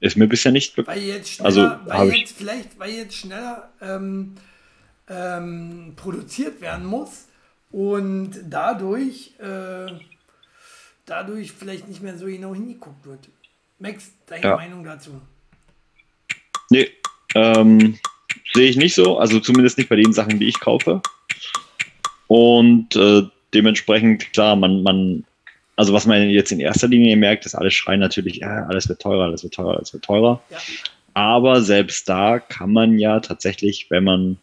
[0.01, 0.97] Ist mir bisher nicht bekannt.
[0.97, 4.35] Weil jetzt schneller, also, weil jetzt vielleicht, weil jetzt schneller ähm,
[5.09, 7.27] ähm, produziert werden muss
[7.71, 9.91] und dadurch, äh,
[11.05, 13.29] dadurch vielleicht nicht mehr so genau hingeguckt wird.
[13.79, 14.55] Max, deine ja.
[14.55, 15.21] Meinung dazu?
[16.69, 16.89] Nee,
[17.35, 17.99] ähm,
[18.53, 21.01] Sehe ich nicht so, also zumindest nicht bei den Sachen, die ich kaufe.
[22.27, 23.23] Und äh,
[23.53, 25.23] dementsprechend, klar, man, man,
[25.79, 29.01] also was man jetzt in erster Linie merkt, ist, alle schreien natürlich, ja, alles wird
[29.01, 30.43] teurer, alles wird teurer, alles wird teurer.
[30.49, 30.57] Ja.
[31.13, 34.37] Aber selbst da kann man ja tatsächlich, wenn man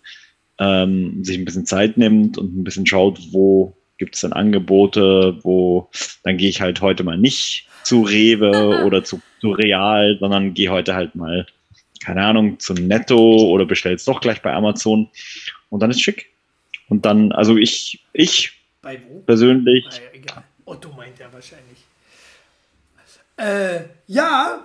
[0.59, 5.37] ähm, sich ein bisschen Zeit nimmt und ein bisschen schaut, wo gibt es denn Angebote,
[5.43, 5.91] wo,
[6.25, 10.71] dann gehe ich halt heute mal nicht zu Rewe oder zu, zu Real, sondern gehe
[10.71, 11.47] heute halt mal
[12.03, 15.11] keine Ahnung, zum Netto oder bestellst doch gleich bei Amazon
[15.69, 16.31] und dann ist schick.
[16.89, 18.53] Und dann, also ich, ich
[19.27, 19.85] persönlich.
[19.85, 20.16] Bei, egal.
[20.67, 21.85] Otto meint er wahrscheinlich.
[23.39, 24.65] Äh, ja.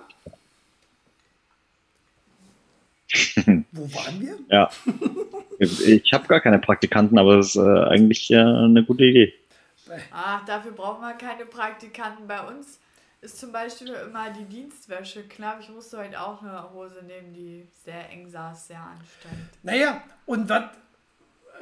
[3.72, 4.38] Wo waren wir?
[4.48, 4.70] Ja.
[5.58, 9.34] Ich habe gar keine Praktikanten, aber das ist äh, eigentlich äh, eine gute Idee.
[10.10, 12.78] Ach, dafür brauchen wir keine Praktikanten bei uns
[13.22, 15.60] ist zum Beispiel immer die Dienstwäsche knapp.
[15.60, 19.48] Ich musste heute auch eine Hose nehmen, die sehr eng saß, sehr anstrengend.
[19.62, 20.64] Naja, und was,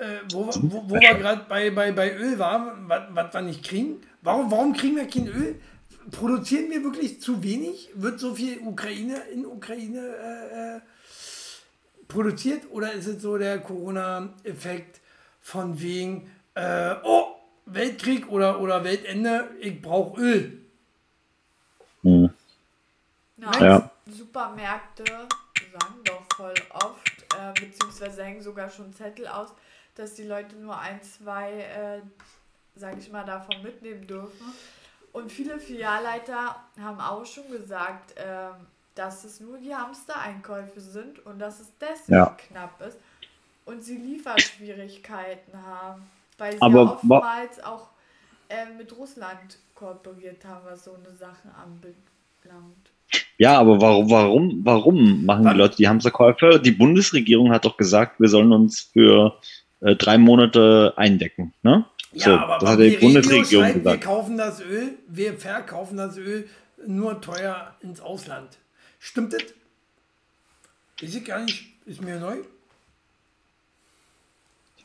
[0.01, 4.01] äh, wo, wo, wo wir gerade bei, bei, bei Öl waren, was wir nicht kriegen,
[4.23, 5.61] warum, warum kriegen wir kein Öl?
[6.11, 7.91] Produzieren wir wirklich zu wenig?
[7.95, 10.81] Wird so viel Ukraine in Ukraine äh, äh
[12.09, 12.65] produziert?
[12.73, 15.01] Oder ist es so der Corona-Effekt
[15.41, 20.61] von wegen, äh, oh, Weltkrieg oder, oder Weltende, ich brauche Öl?
[23.41, 23.91] Na, ja.
[24.07, 29.49] Supermärkte sagen doch voll oft, äh, beziehungsweise hängen sogar schon Zettel aus,
[29.95, 32.03] dass die Leute nur ein, zwei,
[32.81, 34.53] äh, sag ich mal, davon mitnehmen dürfen.
[35.13, 38.51] Und viele Filialleiter haben auch schon gesagt, äh,
[38.95, 42.37] dass es nur die Hamstereinkäufe sind und dass es deswegen ja.
[42.49, 42.99] knapp ist
[43.65, 46.03] und sie Lieferschwierigkeiten haben,
[46.39, 47.89] weil sie Aber, oftmals auch
[48.49, 52.91] äh, mit Russland kooperiert haben, was so eine Sache anbelangt.
[53.39, 56.61] Ja, aber warum, warum, warum machen die Leute die Hamsterkäufe?
[56.61, 59.39] Die Bundesregierung hat doch gesagt, wir sollen uns für
[59.81, 61.55] äh, drei Monate eindecken.
[61.63, 61.85] Ne?
[62.13, 64.01] Ja, so, aber das hat die, Bundesregierung schreibt, gesagt.
[64.01, 66.49] Wir kaufen das Öl, wir verkaufen das Öl
[66.87, 68.59] nur teuer ins Ausland.
[68.99, 69.43] Stimmt das?
[71.01, 72.37] Weiß ich gar nicht, ist mir neu.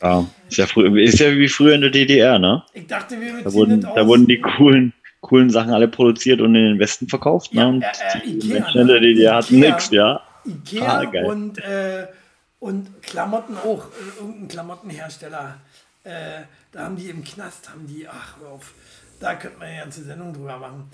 [0.02, 2.64] Ja, ist ja, früh, ist ja wie früher in der DDR, ne?
[2.74, 6.64] Ich dachte, wir da wurden, da wurden die coolen, coolen Sachen alle produziert und in
[6.64, 7.54] den Westen verkauft.
[7.54, 7.62] Ne?
[7.62, 7.76] Ja, ne?
[7.76, 10.22] Und äh, äh, die Ikea, Menschen in der DDR hatten nichts, ja.
[10.46, 12.08] Ikea ah, und, äh,
[12.60, 15.58] und Klamotten auch, äh, irgendein Klamottenhersteller.
[16.04, 16.44] Äh,
[16.76, 18.74] da haben die im Knast, haben die, ach, hör auf,
[19.22, 20.90] da könnte man ja eine ganze Sendung drüber machen.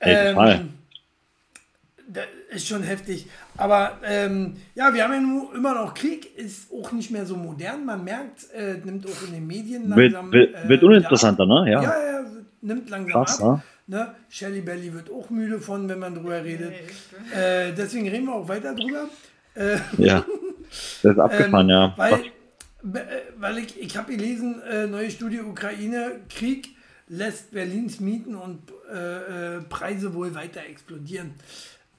[0.00, 0.74] Ähm,
[2.06, 3.26] das ist schon heftig.
[3.56, 7.36] Aber ähm, ja, wir haben ja nun immer noch Krieg, ist auch nicht mehr so
[7.36, 7.84] modern.
[7.84, 10.30] Man merkt, äh, nimmt auch in den Medien langsam.
[10.30, 11.68] Wird, wird, wird äh, uninteressanter, ne?
[11.68, 11.82] Ja.
[11.82, 12.24] ja, ja,
[12.60, 13.60] nimmt langsam Krass, ab.
[13.88, 13.96] Ne?
[13.96, 14.14] ne?
[14.28, 16.74] Shelly Belly wird auch müde von, wenn man drüber redet.
[17.34, 19.08] Äh, deswegen reden wir auch weiter drüber.
[19.56, 20.24] Äh, ja,
[21.02, 21.92] das ist abgefahren, ähm, ja.
[21.96, 22.30] Weil, äh,
[22.82, 26.76] weil ich, ich habe gelesen, äh, neue Studie Ukraine, Krieg
[27.08, 28.62] lässt Berlins Mieten und
[29.68, 31.34] Preise wohl weiter explodieren.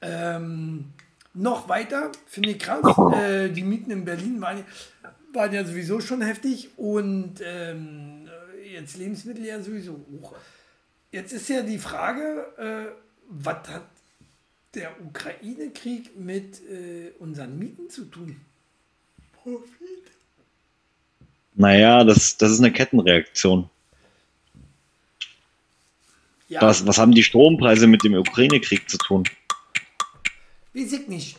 [0.01, 0.85] Ähm,
[1.33, 2.83] noch weiter, finde ich krass.
[3.19, 4.63] Äh, die Mieten in Berlin waren,
[5.33, 8.29] waren ja sowieso schon heftig und ähm,
[8.71, 10.35] jetzt Lebensmittel ja sowieso hoch.
[11.11, 12.91] Jetzt ist ja die Frage, äh,
[13.27, 13.87] was hat
[14.75, 18.39] der Ukraine-Krieg mit äh, unseren Mieten zu tun?
[19.33, 19.98] Profit.
[21.55, 23.69] Naja, das, das ist eine Kettenreaktion.
[26.47, 26.61] Ja.
[26.61, 29.23] Was, was haben die Strompreise mit dem Ukraine-Krieg zu tun?
[30.73, 31.37] Weiß ich nicht.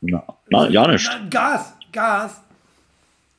[0.00, 1.06] Na, na ja nicht.
[1.06, 2.40] Na, Gas, Gas.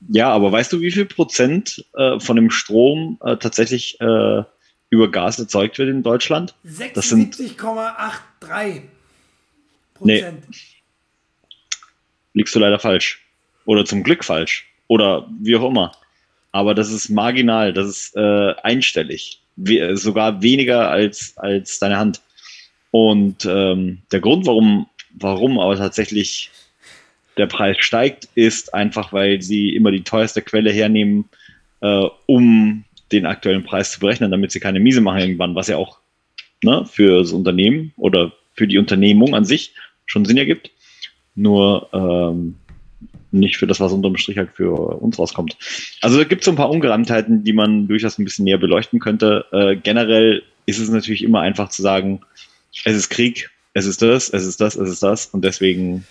[0.10, 4.44] Ja, aber weißt du, wie viel Prozent äh, von dem Strom äh, tatsächlich äh,
[4.90, 6.56] über Gas erzeugt wird in Deutschland?
[6.66, 8.82] 76,83
[9.94, 10.00] Prozent.
[10.00, 10.26] Nee.
[12.34, 13.26] Liegst du leider falsch.
[13.66, 14.71] Oder zum Glück falsch.
[14.92, 15.94] Oder wie auch immer.
[16.52, 19.40] Aber das ist marginal, das ist äh, einstellig.
[19.56, 22.20] We sogar weniger als, als deine Hand.
[22.92, 26.52] Und ähm, der Grund, warum, warum aber tatsächlich
[27.38, 31.30] der Preis steigt, ist einfach, weil sie immer die teuerste Quelle hernehmen,
[31.80, 32.84] äh, um
[33.14, 36.00] den aktuellen Preis zu berechnen, damit sie keine Miese machen irgendwann, was ja auch
[36.66, 39.74] ne, für das Unternehmen oder für die Unternehmung an sich
[40.06, 40.70] schon Sinn ergibt.
[41.34, 42.58] Nur ähm,
[43.32, 45.58] nicht für das, was unterm Strich halt für uns rauskommt.
[46.02, 49.46] Also es gibt so ein paar Ungereimtheiten, die man durchaus ein bisschen näher beleuchten könnte.
[49.52, 52.22] Äh, generell ist es natürlich immer einfach zu sagen,
[52.86, 56.06] es ist Krieg, es ist das, es ist das, es ist das und deswegen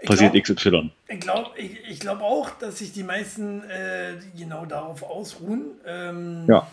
[0.00, 0.90] ich passiert glaub, XY.
[1.08, 5.72] Ich glaube ich, ich glaub auch, dass sich die meisten äh, genau darauf ausruhen.
[5.86, 6.66] Ähm, ja.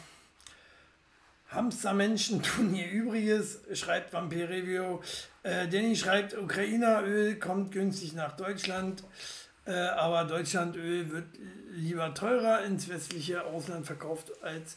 [1.49, 4.99] Hamstermenschen tun ihr Übriges, schreibt Vampir Review.
[5.43, 9.03] Äh, Danny schreibt, Ukraineröl kommt günstig nach Deutschland,
[9.71, 11.25] aber Deutschlandöl wird
[11.71, 14.75] lieber teurer ins westliche Ausland verkauft als.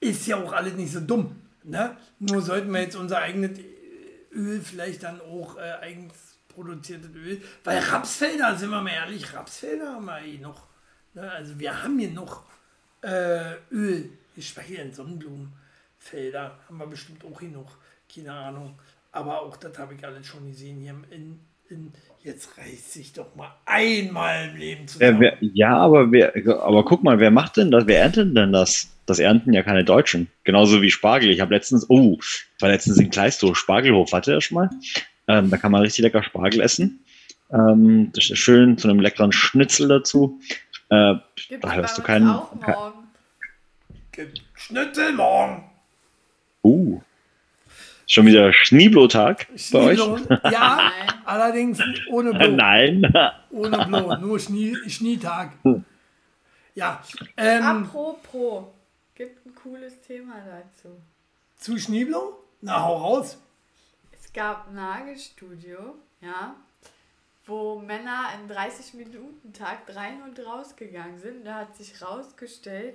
[0.00, 1.40] Ist ja auch alles nicht so dumm.
[1.64, 1.96] Ne?
[2.20, 3.58] Nur sollten wir jetzt unser eigenes
[4.32, 6.14] Öl vielleicht dann auch äh, eigens
[6.48, 7.42] produziertes Öl.
[7.64, 10.66] Weil Rapsfelder, sind wir mal ehrlich, Rapsfelder haben wir hier noch.
[11.14, 11.30] Ne?
[11.30, 12.44] Also wir haben hier noch
[13.02, 17.76] äh, Öl, gespeichert Sonnenblumenfelder, haben wir bestimmt auch hier noch.
[18.12, 18.78] Keine Ahnung.
[19.12, 21.40] Aber auch das habe ich alles schon gesehen hier in, in
[22.22, 25.20] jetzt reißt sich doch mal einmal im Leben zusammen.
[25.20, 27.86] Wer, wer, ja, aber, wer, aber guck mal, wer macht denn das?
[27.86, 28.90] Wer erntet denn das?
[29.06, 30.28] Das ernten ja keine Deutschen.
[30.44, 31.30] Genauso wie Spargel.
[31.30, 32.18] Ich habe letztens, oh,
[32.60, 34.70] war letztens in Kleistow, Spargelhof, hatte er schon mal.
[35.28, 37.04] Ähm, da kann man richtig lecker Spargel essen.
[37.50, 40.40] Ähm, das ist schön zu einem leckeren Schnitzel dazu.
[40.90, 41.14] Äh,
[41.60, 42.38] da hörst du keinen.
[44.12, 45.64] Kein, Schnitzel morgen.
[48.10, 50.00] Schon wieder Schneeblo-Tag bei euch?
[50.50, 50.90] Ja,
[51.26, 51.78] allerdings
[52.10, 52.52] ohne Blo.
[52.52, 53.02] Nein.
[53.50, 55.52] Ohne Blo, nur Schnie Schneetag.
[56.74, 57.02] Ja.
[57.36, 58.64] Ähm, Apropos,
[59.14, 60.88] gibt ein cooles Thema dazu.
[61.58, 62.38] Zu Schneeblo?
[62.62, 63.36] Na, hau raus.
[64.10, 66.56] Es gab ein Nagelstudio, ja,
[67.44, 71.44] wo Männer in 30-Minuten-Tag rein und rausgegangen sind.
[71.44, 72.94] Da hat sich rausgestellt,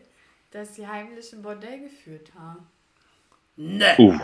[0.49, 2.65] dass sie heimlich ein Bordell geführt haben.
[3.55, 3.95] Ne.
[3.99, 4.17] Uh.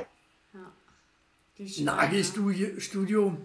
[1.80, 3.38] Nagelstudio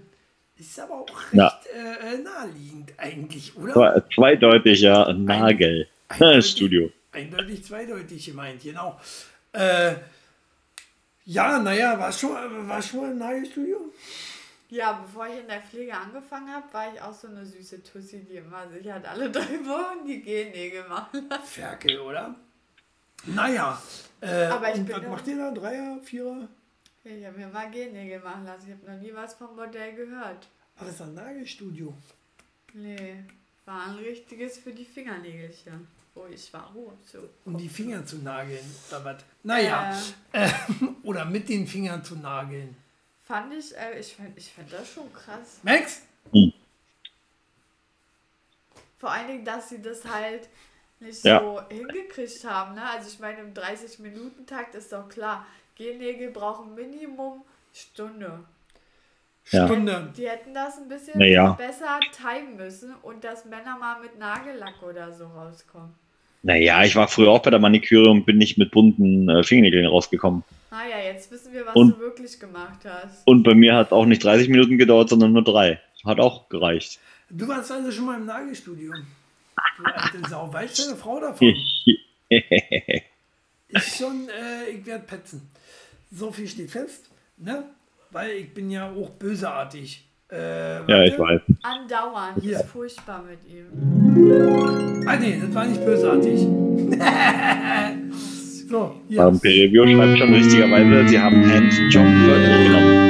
[0.56, 1.60] ist aber auch recht ja.
[1.74, 4.04] äh, naheliegend eigentlich, oder?
[4.14, 5.12] Zweideutig, ja.
[5.12, 5.88] Nagel.
[6.08, 6.90] Eindeutig, Studio.
[7.12, 9.00] Eindeutig zweideutig gemeint, genau.
[9.52, 9.94] Äh,
[11.26, 13.92] ja, naja, war schon, war schon ein Nagelstudio?
[14.68, 18.24] Ja, bevor ich in der Pflege angefangen habe, war ich auch so eine süße Tussi,
[18.24, 21.44] die immer sich hat alle drei Wochen die Gennägel machen lassen.
[21.44, 22.34] Ferkel, oder?
[23.26, 23.80] Naja.
[24.20, 25.50] Äh, Aber ich und bin was macht ihr da?
[25.50, 26.48] Dreier, Vierer?
[27.04, 28.66] Ich habe mir mal Gennägel machen lassen.
[28.66, 30.48] Ich habe noch nie was vom Modell gehört.
[30.76, 31.92] Ach, das ist ein Nagelstudio?
[32.72, 33.24] Nee,
[33.66, 35.86] war ein richtiges für die Fingernägelchen.
[36.14, 36.96] Oh, ich war rot.
[37.06, 37.28] So.
[37.44, 39.24] Um die Finger zu nageln, oder was?
[39.42, 40.00] Naja.
[40.32, 40.46] Äh.
[40.46, 40.50] Äh,
[41.02, 42.74] oder mit den Fingern zu nageln.
[43.24, 45.60] Fand ich, äh, ich finde ich find das schon krass.
[45.62, 46.02] Max?
[48.98, 50.48] Vor allen Dingen, dass sie das halt
[51.00, 51.40] nicht ja.
[51.40, 52.74] so hingekriegt haben.
[52.74, 52.82] Ne?
[52.82, 55.46] Also ich meine, im 30-Minuten-Takt ist doch klar,
[55.76, 58.40] Gennägel brauchen Minimum Stunde.
[59.50, 59.66] Ja.
[59.66, 60.12] Stunde.
[60.16, 61.52] Die hätten das ein bisschen ja.
[61.52, 65.94] besser timen müssen und dass Männer mal mit Nagellack oder so rauskommen.
[66.42, 69.86] Naja, ich war früher auch bei der Maniküre und bin nicht mit bunten äh, Fingernägeln
[69.86, 70.44] rausgekommen.
[70.70, 73.26] Ah ja, jetzt wissen wir, was und, du wirklich gemacht hast.
[73.26, 75.80] Und bei mir hat es auch nicht 30 Minuten gedauert, sondern nur drei.
[76.04, 77.00] Hat auch gereicht.
[77.30, 78.92] Du warst also schon mal im Nagelstudio.
[79.76, 80.52] Du alte Sau.
[80.52, 81.54] Weißt du deine Frau davon?
[83.74, 85.50] ist schon, äh, ich werde petzen.
[86.10, 87.64] So viel steht fest, ne?
[88.10, 90.08] Weil ich bin ja auch bösartig.
[90.30, 91.42] Äh, ja, ich weiß.
[91.62, 92.40] Andauernd.
[92.40, 92.60] Hier.
[92.60, 93.66] Ist furchtbar mit ihm.
[95.06, 96.40] Ah, nee, das war nicht bösartig.
[98.68, 99.26] so, hier.
[99.26, 103.04] Um, Perevio schreibt schon richtigerweise, sie haben Handjob wörtlich genommen.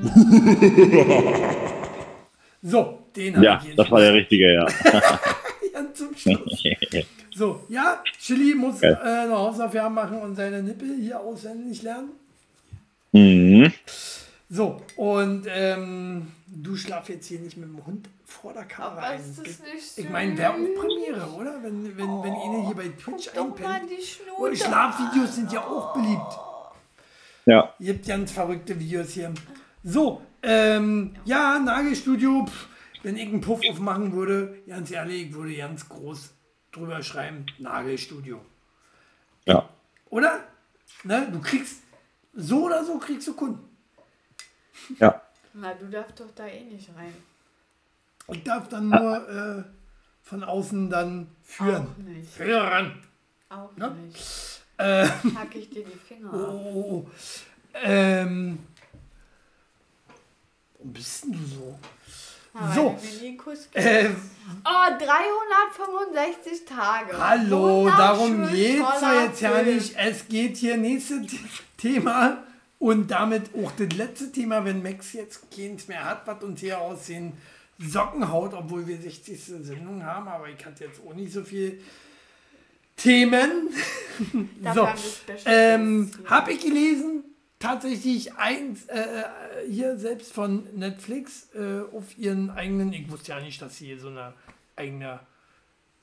[2.62, 4.66] so, den Ja, das war der richtige, ja.
[4.84, 5.20] ja
[5.92, 6.62] zum Schluss.
[7.40, 12.10] So, ja, Chili muss äh, eine Hausaufgaben machen und seine Nippel hier auswendig lernen.
[13.12, 13.72] Mhm.
[14.50, 19.02] So, und ähm, du schlaf jetzt hier nicht mit dem Hund vor der Kamera Aber
[19.04, 19.20] ein.
[19.20, 21.62] Ist das nicht ich meine, wäre auch Premiere, oder?
[21.62, 23.90] Wenn, wenn, oh, wenn ihr hier bei Twitch einpennt.
[24.36, 26.38] Und Schlafvideos sind ja auch beliebt.
[27.46, 27.72] Ja.
[27.78, 29.32] Ihr habt ganz verrückte Videos hier.
[29.82, 32.44] So, ähm, ja, Nagelstudio.
[32.44, 32.66] Pff,
[33.02, 36.34] wenn ich einen Puff aufmachen würde, ganz ehrlich, ich würde ganz groß
[36.72, 38.40] drüber schreiben, Nagelstudio.
[39.44, 39.68] Ja.
[40.10, 40.44] Oder?
[41.04, 41.82] Ne, du kriegst,
[42.34, 43.68] so oder so kriegst du Kunden.
[44.98, 45.20] Ja.
[45.52, 47.14] Na, du darfst doch da eh nicht rein.
[48.28, 49.64] Ich darf dann nur äh,
[50.22, 51.86] von außen dann führen.
[51.86, 52.30] Auch nicht.
[52.30, 53.02] Führen.
[53.48, 53.90] Auch ne?
[53.90, 54.62] nicht.
[54.76, 57.10] Äh, Hack ich dir die Finger oh, oh, oh.
[57.74, 58.58] Ähm,
[60.78, 61.78] wo bist denn du so?
[62.52, 62.98] Aber so.
[63.74, 64.08] Äh,
[64.64, 67.16] oh, 365 Tage.
[67.16, 69.94] Hallo, darum geht es jetzt ja nicht.
[69.96, 71.26] Es geht hier nächstes
[71.76, 72.42] Thema
[72.78, 76.80] und damit auch das letzte Thema, wenn Max jetzt keins mehr hat, was uns hier
[76.80, 77.34] aus den
[77.78, 79.42] Socken haut, obwohl wir 60.
[79.44, 81.80] Sendung haben, aber ich hatte jetzt auch nicht so viel
[82.96, 83.68] Themen.
[84.74, 84.88] so,
[85.46, 87.24] ähm, habe ich gelesen,
[87.60, 89.22] tatsächlich eins äh,
[89.70, 94.00] hier selbst von Netflix äh, auf ihren eigenen, ich wusste ja nicht, dass sie hier
[94.00, 94.34] so eine
[94.74, 95.20] eigene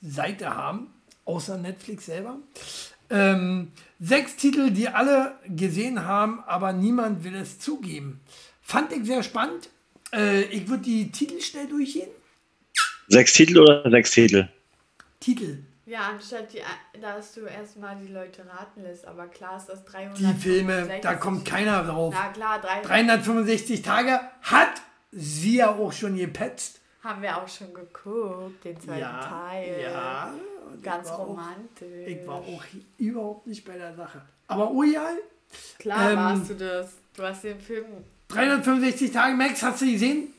[0.02, 0.94] Seite haben,
[1.26, 2.38] außer Netflix selber.
[3.10, 8.22] Ähm, sechs Titel, die alle gesehen haben, aber niemand will es zugeben.
[8.62, 9.70] Fand ich sehr spannend.
[10.14, 12.10] Äh, ich würde die Titel schnell durchgehen.
[13.08, 14.50] Sechs Titel oder sechs Titel?
[15.20, 15.60] Titel.
[15.88, 16.62] Ja, anstatt die,
[17.00, 20.20] dass du erstmal die Leute raten lässt, aber klar ist das 300.
[20.20, 22.14] Die Filme, da kommt keiner drauf.
[22.14, 24.82] Na klar, 365 Tage hat
[25.14, 26.82] sie ja auch schon gepetzt.
[27.02, 29.82] Haben wir auch schon geguckt, den zweiten ja, Teil.
[29.82, 30.34] Ja.
[30.84, 31.88] Ganz ich romantisch.
[31.88, 32.64] Auch, ich war auch
[32.98, 34.22] überhaupt nicht bei der Sache.
[34.48, 35.16] Aber Urial?
[35.80, 36.96] Klar ähm, warst du das.
[37.16, 37.86] Du hast den Film.
[38.28, 40.34] 365 Tage Max, hast du gesehen?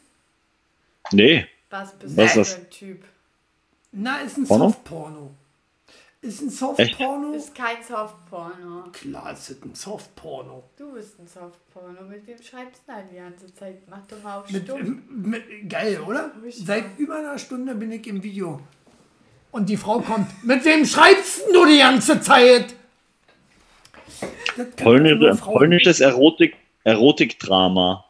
[1.10, 1.46] Nee.
[1.70, 3.04] Was bist du für ein Typ?
[3.92, 5.34] Na, ist ein Softporno.
[6.20, 7.32] Ist ein Softporno?
[7.32, 8.90] Ist kein Softporno.
[8.92, 10.64] Klar, es ist ein Softporno.
[10.76, 12.02] Du bist ein Softporno.
[12.08, 13.88] Mit wem schreibst du da die ganze Zeit?
[13.88, 14.68] Mach doch mal auf mit,
[15.08, 16.32] mit, Geil, oder?
[16.50, 18.60] Seit über einer Stunde bin ich im Video.
[19.52, 20.44] Und die Frau kommt.
[20.44, 22.74] Mit wem schreibst du die ganze Zeit?
[24.76, 28.04] Polnisch, polnisches Erotik, Erotikdrama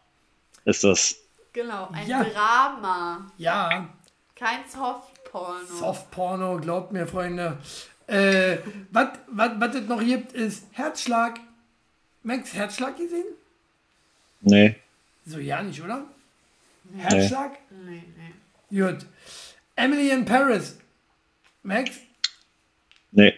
[0.65, 1.17] ist das.
[1.53, 2.25] Genau, ein ja.
[2.25, 3.27] Drama.
[3.37, 3.91] Ja.
[4.35, 5.67] Kein Softporno.
[5.79, 7.59] Softporno, glaubt mir, Freunde.
[8.09, 8.59] Äh,
[9.61, 11.39] was es noch gibt, ist Herzschlag.
[12.23, 13.27] Max, Herzschlag gesehen?
[14.41, 14.77] Nee.
[15.27, 16.05] So ja nicht, oder?
[16.85, 17.03] Nee.
[17.03, 17.53] Herzschlag?
[17.85, 18.03] Nee,
[18.71, 18.81] nee.
[18.81, 19.07] Gut.
[19.77, 20.79] Emily in Paris.
[21.63, 21.91] Max?
[23.13, 23.35] Nee.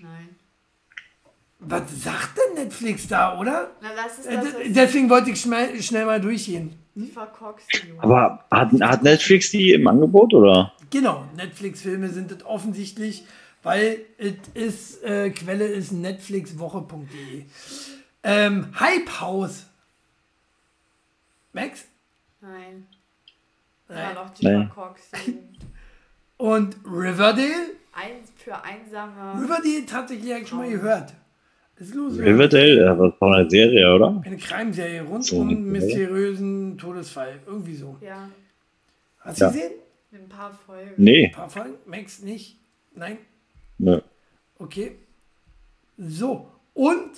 [0.00, 0.28] Nein.
[1.60, 3.70] Was sagt denn Netflix da, oder?
[3.80, 6.74] Na, das ist das, d- was Deswegen wollte ich schnell, schnell mal durchgehen.
[7.72, 7.78] du.
[8.00, 10.72] Aber hat, hat Netflix die im Angebot oder?
[10.94, 13.24] Genau, Netflix-Filme sind es offensichtlich,
[13.64, 17.46] weil es ist, äh, Quelle ist netflixwoche.de.
[18.22, 19.66] Ähm, Hype House.
[21.52, 21.84] Max?
[22.40, 22.86] Nein.
[23.88, 23.98] Nein.
[23.98, 24.70] Ja, noch die Nein.
[25.24, 25.56] Jugend.
[26.36, 27.50] Und Riverdale?
[27.92, 29.42] Eins für einsame.
[29.42, 31.12] Riverdale tatsächlich ja schon mal gehört.
[31.76, 32.14] Ist los.
[32.14, 32.24] oder?
[32.26, 34.22] Riverdale, ja, das war eine Serie, oder?
[34.24, 37.40] Eine Crime-Serie rund So, um einen mysteriösen Todesfall.
[37.48, 37.96] Irgendwie so.
[38.00, 38.28] Ja,
[39.18, 39.50] Hast du Ja.
[39.50, 39.72] gesehen?
[40.14, 40.94] Ein paar Folgen.
[40.96, 41.26] Nee.
[41.26, 41.74] Ein paar Folgen?
[41.86, 42.56] Max nicht?
[42.94, 43.18] Nein?
[43.78, 44.00] Nö.
[44.58, 44.96] Okay.
[45.98, 46.50] So.
[46.74, 47.10] Und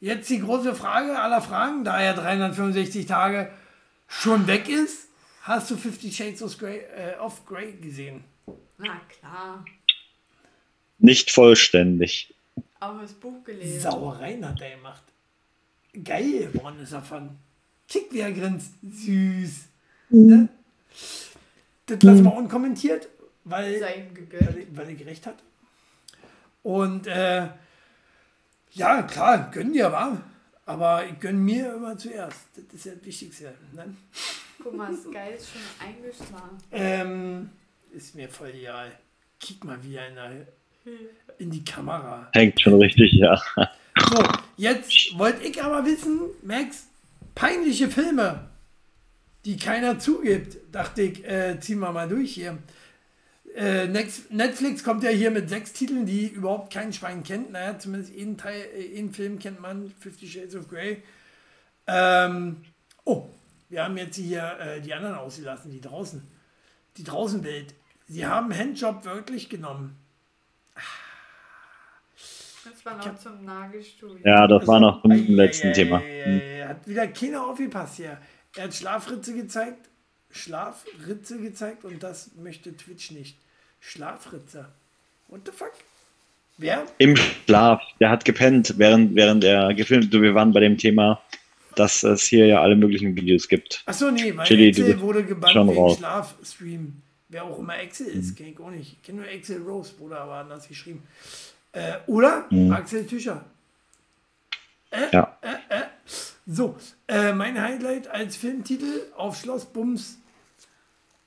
[0.00, 3.50] jetzt die große Frage aller Fragen, da ja 365 Tage
[4.08, 5.08] schon weg ist.
[5.42, 8.24] Hast du Fifty Shades of Grey, äh, of Grey gesehen?
[8.78, 9.64] Na klar.
[10.98, 12.34] Nicht vollständig.
[12.80, 13.80] Aber das Buch gelesen.
[13.80, 15.02] Sauereien hat er gemacht.
[16.04, 17.30] Geil geworden ist er von.
[17.88, 18.72] Tick, wie er grinst.
[18.82, 19.68] Süß.
[20.10, 20.48] Ne?
[21.86, 23.08] Das lassen wir unkommentiert,
[23.44, 25.42] weil, weil, weil ich recht hatte.
[26.62, 27.46] Und äh,
[28.72, 30.20] ja, klar, gönnen dir war.
[30.66, 32.40] Aber ich gönne mir immer zuerst.
[32.56, 33.54] Das ist ja das Wichtigste.
[33.72, 33.94] Ne?
[34.60, 36.58] Guck mal, Sky ist schon eingeschlagen.
[36.72, 37.50] Ähm,
[37.92, 38.90] ist mir voll egal.
[39.38, 40.32] Kick mal wieder in, der,
[41.38, 42.28] in die Kamera.
[42.32, 43.40] Hängt schon richtig, ja.
[44.10, 44.22] So,
[44.56, 46.88] jetzt wollte ich aber wissen, Max,
[47.36, 48.48] peinliche Filme,
[49.46, 52.58] die keiner zugibt, dachte ich, äh, ziehen wir mal durch hier.
[53.54, 57.52] Äh, Next, Netflix kommt ja hier mit sechs Titeln, die überhaupt kein Schwein kennt.
[57.52, 58.66] Naja, zumindest einen, Teil,
[58.96, 61.00] einen Film kennt man, Fifty Shades of Grey.
[61.86, 62.56] Ähm,
[63.04, 63.28] oh,
[63.68, 66.26] wir haben jetzt hier äh, die anderen ausgelassen, die draußen.
[66.96, 67.72] Die Draußenwelt.
[68.08, 69.96] Sie haben Handjob wirklich genommen.
[72.64, 74.18] Das war noch zum Nagelstuhl.
[74.24, 76.02] Ja, das war noch zum Also, letzten Thema.
[76.66, 78.18] Hat wieder keiner aufgepasst hier.
[78.56, 79.88] Er hat Schlafritze gezeigt.
[80.30, 83.36] Schlafritze gezeigt und das möchte Twitch nicht.
[83.80, 84.66] Schlafritze.
[85.28, 85.72] What the fuck?
[86.58, 86.84] Wer?
[86.98, 87.82] Im Schlaf.
[88.00, 90.10] Der hat gepennt, während, während er gefilmt.
[90.12, 91.20] Wir waren bei dem Thema,
[91.74, 93.82] dass es hier ja alle möglichen Videos gibt.
[93.84, 95.92] Achso, nee, weil Chili, Excel wurde gebannt schon wegen raus.
[95.92, 95.98] Hm.
[95.98, 97.02] Schlafstream.
[97.28, 98.92] Wer auch immer Excel ist, kenn ich auch nicht.
[98.92, 101.02] Ich kenne nur Excel Rose, wurde aber anders geschrieben.
[101.72, 103.44] Äh, oder Axel Tischer.
[104.90, 105.36] Äh, Ja.
[105.42, 105.82] äh, äh.
[106.46, 106.76] So,
[107.08, 110.18] äh, mein Highlight als Filmtitel auf Schloss Bums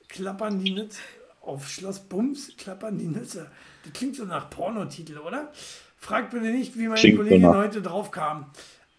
[0.08, 0.98] klappern die Nüsse.
[1.42, 3.50] Auf Schloss Bums klappern die Nüsse.
[3.84, 5.52] Das klingt so nach Pornotitel, oder?
[5.98, 7.56] Fragt bitte nicht, wie meine Klingt so Kollegin nach.
[7.56, 8.50] heute drauf kam.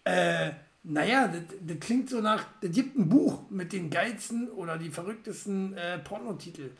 [0.04, 0.50] Äh,
[0.84, 4.90] naja, das, das klingt so nach, das gibt ein Buch mit den geilsten oder die
[4.90, 6.70] verrücktesten äh, Pornotitel.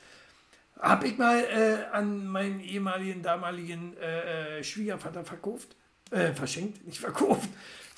[0.79, 5.75] Hab ich mal äh, an meinen ehemaligen, damaligen äh, äh, Schwiegervater verkauft.
[6.11, 7.49] Äh, verschenkt, nicht verkauft.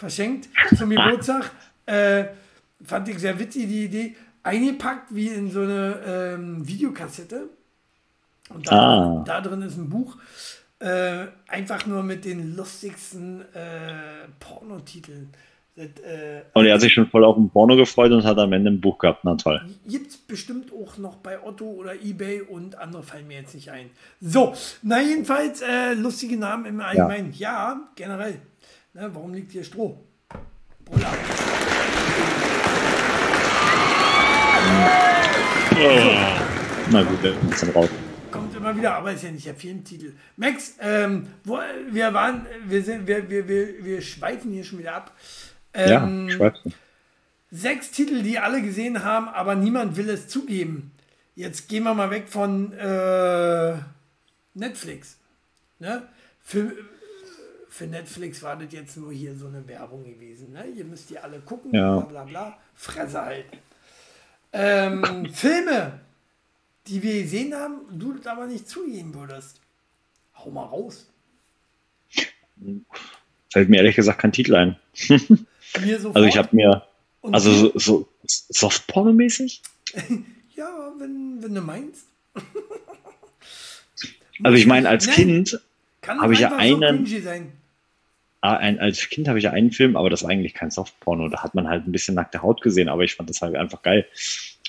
[0.09, 1.51] Verschenkt zum Geburtstag.
[1.87, 2.25] Äh,
[2.85, 4.17] fand ich sehr witzig, die Idee.
[4.43, 7.49] Eingepackt wie in so eine ähm, Videokassette.
[8.51, 9.25] Und da, Ah.
[9.27, 10.17] da drin ist ein Buch.
[10.79, 15.31] Äh, einfach nur mit den lustigsten äh, Pornotiteln.
[15.77, 18.53] Das, äh, Und er hat sich schon voll auf ein Porno gefreut und hat am
[18.53, 19.21] Ende ein Buch gehabt.
[19.25, 19.61] Na toll.
[19.89, 23.71] Gibt es bestimmt auch noch bei Otto oder Ebay und andere fallen mir jetzt nicht
[23.71, 23.89] ein.
[24.21, 27.33] So, na jedenfalls äh, lustige Namen im Allgemeinen.
[27.33, 28.39] Ja, generell.
[28.95, 29.99] Ne, warum liegt hier Stroh?
[30.85, 31.13] Brüller.
[36.91, 37.89] Na gut, sind dann raus.
[38.31, 40.13] Kommt immer wieder, aber ist ja nicht der Filmtitel.
[40.37, 41.59] Max, ähm, wo,
[41.91, 45.13] wir waren, wir sind, wir, wir, wir, wir schweifen hier schon wieder ab.
[45.75, 46.61] Ja, Ähm, schreib's.
[47.51, 50.93] sechs Titel, die alle gesehen haben, aber niemand will es zugeben.
[51.37, 53.75] Jetzt gehen wir mal weg von äh,
[54.55, 55.19] Netflix.
[55.81, 56.03] Ne?
[56.41, 56.73] Für,
[57.77, 60.53] für Netflix war das jetzt nur hier so eine Werbung gewesen.
[60.53, 60.65] Ne?
[60.77, 61.97] Ihr müsst die alle gucken, Ja.
[61.99, 62.59] bla bla bla.
[62.75, 63.59] Fresse halten.
[64.53, 65.99] Ähm, Filme,
[66.87, 69.61] die wir gesehen haben, du das aber nicht zugeben würdest.
[70.37, 71.09] Hau mal raus.
[73.53, 74.77] Fällt mir ehrlich gesagt kein Titel ein.
[75.77, 76.87] Also ich habe mir,
[77.23, 78.09] also so, so
[78.51, 79.61] Softporno-mäßig?
[80.55, 82.07] Ja, wenn, wenn du meinst.
[84.45, 85.15] Also ich meine, als Nein.
[85.17, 85.61] Kind,
[86.01, 87.21] Kann Hab ich ja einen- So
[88.53, 91.29] ein, als Kind habe ich ja einen Film, aber das war eigentlich kein Softporno.
[91.29, 93.83] Da hat man halt ein bisschen nackte Haut gesehen, aber ich fand das halt einfach
[93.83, 94.07] geil.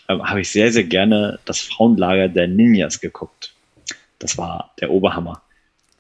[0.08, 3.54] Ähm, habe ich sehr, sehr gerne das Frauenlager der Ninjas geguckt.
[4.20, 5.42] Das war der Oberhammer.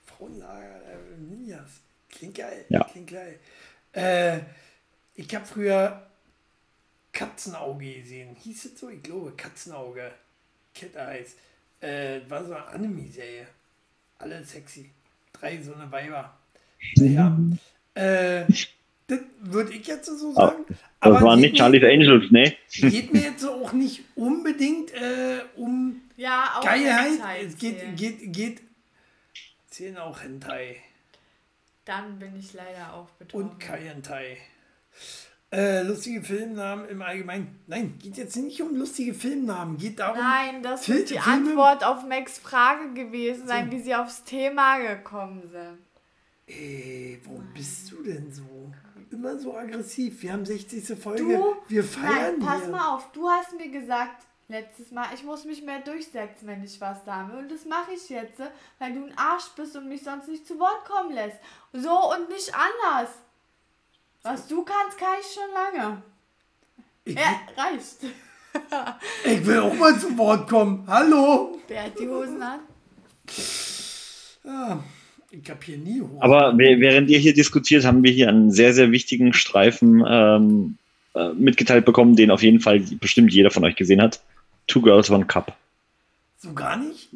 [0.05, 1.81] Frauenlager, äh, Ninjas.
[2.09, 2.65] Klingt geil.
[2.69, 2.83] Ja.
[2.85, 3.39] Klingt geil.
[3.93, 4.39] Äh,
[5.15, 6.01] ich habe früher
[7.11, 8.35] Katzenauge gesehen.
[8.41, 8.89] Hieß es so?
[8.89, 10.11] Ich glaube, Katzenauge.
[10.73, 11.35] Cat Eyes.
[11.81, 13.47] Äh, war so eine Anime-Serie.
[14.19, 14.91] Alle sexy.
[15.33, 16.37] Drei so eine Weiber.
[16.95, 17.37] Naja.
[17.93, 18.45] Äh,
[19.07, 20.65] das würde ich jetzt so sagen.
[20.67, 22.55] Das Aber waren nicht Charlie's Angels, ne?
[22.71, 27.45] Geht mir jetzt auch nicht unbedingt äh, um ja, auch Geilheit.
[27.45, 28.61] Es geht, geht, geht,
[29.69, 30.77] zählen auch Hentai.
[31.85, 33.49] Dann bin ich leider auch betroffen.
[33.49, 34.37] Und Kai Hentai.
[35.51, 37.59] Äh, lustige Filmnamen im Allgemeinen.
[37.67, 39.77] Nein, geht jetzt nicht um lustige Filmnamen.
[39.77, 40.17] Geht darum.
[40.17, 44.23] Nein, das Fil wird die Filme Antwort auf Max Frage gewesen sein, wie sie aufs
[44.23, 45.84] Thema gekommen sind.
[46.47, 48.71] Ey, wo bist du denn so?
[49.11, 50.21] Immer so aggressiv.
[50.21, 50.99] Wir haben 60.
[50.99, 51.23] Folge.
[51.23, 51.55] Du?
[51.67, 52.71] Wir feiern Nein, pass hier.
[52.71, 53.11] mal auf.
[53.11, 57.35] Du hast mir gesagt, letztes Mal, ich muss mich mehr durchsetzen, wenn ich was sage.
[57.37, 58.39] Und das mache ich jetzt,
[58.77, 61.37] weil du ein Arsch bist und mich sonst nicht zu Wort kommen lässt.
[61.73, 63.09] So und nicht anders.
[64.21, 66.03] Was du kannst, kann ich schon lange.
[67.05, 68.03] Ich ja, reicht.
[69.23, 70.83] ich will auch mal zu Wort kommen.
[70.87, 71.59] Hallo.
[71.67, 72.59] Wer hat die Hosen an?
[74.43, 74.83] Ja,
[75.41, 76.21] ich hab hier nie Hosen.
[76.21, 80.77] Aber während ihr hier diskutiert, haben wir hier einen sehr, sehr wichtigen Streifen ähm,
[81.13, 84.21] äh, mitgeteilt bekommen, den auf jeden Fall bestimmt jeder von euch gesehen hat.
[84.67, 85.55] Two Girls, One Cup.
[86.37, 87.09] So gar nicht?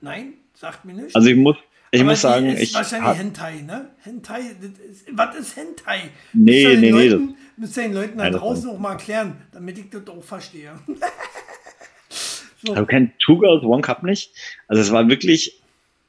[0.00, 0.34] Nein?
[0.54, 1.14] Sagt mir nicht.
[1.14, 1.56] Also ich muss,
[1.90, 2.74] ich muss sagen, ist ich.
[2.74, 3.90] Wahrscheinlich Hentai, ne?
[4.02, 6.10] Hentai, ist, was ist Hentai?
[6.32, 6.90] Nee, nee, nee.
[6.90, 10.72] Leuten, müsst ihr den Leuten da draußen auch mal erklären, damit ich das auch verstehe.
[12.64, 12.74] so.
[12.74, 14.32] Du kennst Two Girls, One Cup nicht?
[14.68, 15.61] Also es war wirklich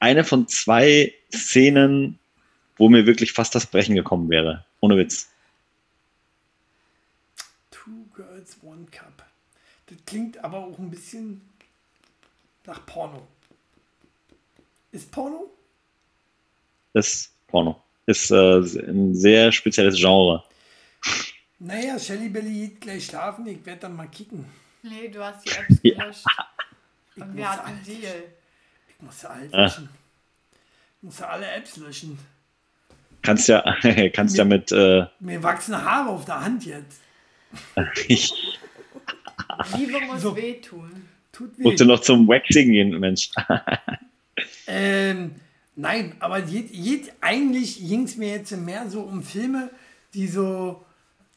[0.03, 2.19] eine von zwei Szenen,
[2.75, 4.65] wo mir wirklich fast das Brechen gekommen wäre.
[4.81, 5.29] Ohne Witz.
[9.85, 11.41] Das klingt aber auch ein bisschen
[12.65, 13.25] nach Porno.
[14.91, 15.49] Ist Porno?
[16.93, 17.81] Ist Porno.
[18.05, 20.43] Ist äh, ein sehr spezielles Genre.
[21.59, 24.45] Naja, Shelly Belly geht gleich schlafen, ich werde dann mal kicken.
[24.81, 26.25] Nee, du hast die Apps gelöscht.
[27.15, 27.23] Ja.
[27.23, 28.33] Und wir hatten einen Deal.
[29.03, 29.89] Ich muss ja alle löschen.
[30.97, 32.17] Ich muss ja alle Apps löschen.
[33.21, 33.61] Kannst ja,
[34.13, 34.71] kannst mir, ja mit.
[34.71, 37.01] Äh, mir wachsen Haare auf der Hand jetzt.
[38.07, 38.31] ich,
[39.75, 40.35] Liebe muss so.
[40.35, 41.09] wehtun.
[41.33, 41.63] Tut weh.
[41.63, 43.29] Musst du noch zum Waxing gehen, Mensch.
[44.67, 45.35] ähm,
[45.75, 49.69] nein, aber je, je, eigentlich ging es mir jetzt mehr so um Filme,
[50.13, 50.85] die so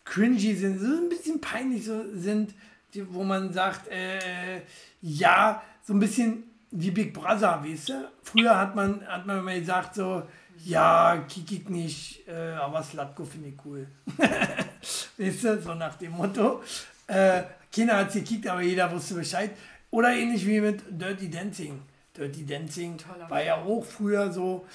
[0.04, 2.54] cringy sind, so ein bisschen peinlich so sind,
[2.94, 4.60] die, wo man sagt, äh,
[5.02, 8.10] ja, so ein bisschen wie Big Brother, weißt du?
[8.22, 10.22] Früher hat man, hat man immer gesagt so,
[10.64, 13.86] ja, kick ich nicht, äh, aber Slatko finde ich cool.
[15.18, 16.62] weißt du, so nach dem Motto.
[17.06, 17.42] Äh,
[17.74, 19.50] keiner hat es gekickt, aber jeder wusste Bescheid.
[19.90, 21.82] Oder ähnlich wie mit Dirty Dancing.
[22.16, 24.66] Dirty Dancing Toller war ja auch früher so,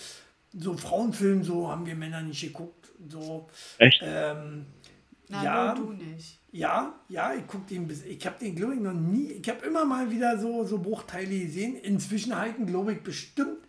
[0.53, 2.89] so Frauenfilm, so haben wir Männer nicht geguckt.
[3.09, 4.01] So, Echt?
[4.03, 4.67] Ähm,
[5.27, 6.39] Na, ja, du nicht.
[6.53, 8.03] Ja, ja, ich gucke den bis.
[8.03, 9.31] Ich habe den, glaube ich, noch nie.
[9.31, 11.75] Ich habe immer mal wieder so, so Bruchteile gesehen.
[11.77, 13.59] Inzwischen halten, glaube ich, bestimmt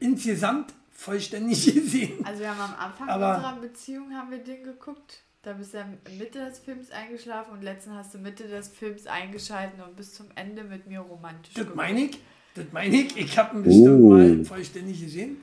[0.00, 2.24] insgesamt vollständig gesehen.
[2.24, 5.22] Also wir haben am Anfang Aber, unserer Beziehung haben wir den geguckt.
[5.42, 5.78] Da bist du
[6.18, 10.26] Mitte des Films eingeschlafen und letztens hast du Mitte des Films eingeschalten und bis zum
[10.34, 12.18] Ende mit mir romantisch Das meine ich.
[12.54, 13.16] Das meine ich.
[13.16, 14.10] Ich habe ihn bestimmt oh.
[14.10, 15.36] mal vollständig gesehen.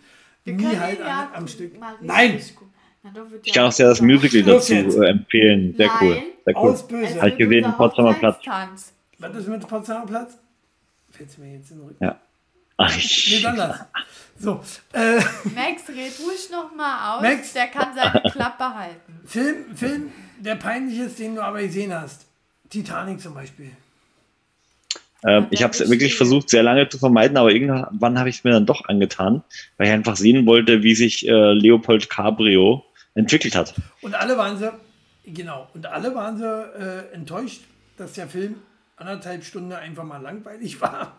[0.44, 1.80] Wir Nie halt ja am, Stück.
[2.02, 2.41] Nein!
[3.02, 5.74] Na, ich kann auch sehr das Musical dazu empfehlen.
[5.78, 5.98] Sehr Nein.
[6.02, 6.24] cool.
[6.46, 6.72] Sehr cool.
[6.72, 7.22] Ausböse.
[7.22, 8.39] Halt gesehen, Potsdamer Platz.
[9.20, 10.38] Was ist mit Potsdamer Platz?
[11.12, 12.04] Fällt mir jetzt in den Rücken.
[12.04, 12.20] Ja.
[12.78, 13.80] Ach, nee, anders.
[14.39, 14.60] So,
[14.94, 15.18] äh,
[15.56, 17.22] Max, red ruhig noch mal aus.
[17.22, 19.22] Max, der kann seine Klappe halten.
[19.26, 22.26] Film, Film, der peinlich ist, den du aber gesehen hast.
[22.70, 23.72] Titanic zum Beispiel.
[25.26, 28.44] Ähm, ich habe es wirklich versucht, sehr lange zu vermeiden, aber irgendwann habe ich es
[28.44, 29.44] mir dann doch angetan,
[29.78, 32.84] weil ich einfach sehen wollte, wie sich äh, Leopold Cabrio
[33.14, 33.76] entwickelt hat.
[34.02, 34.72] Und alle waren sie,
[35.26, 37.63] genau, und alle waren sie äh, enttäuscht,
[37.97, 38.55] dass der Film
[38.95, 41.17] anderthalb Stunden einfach mal langweilig war.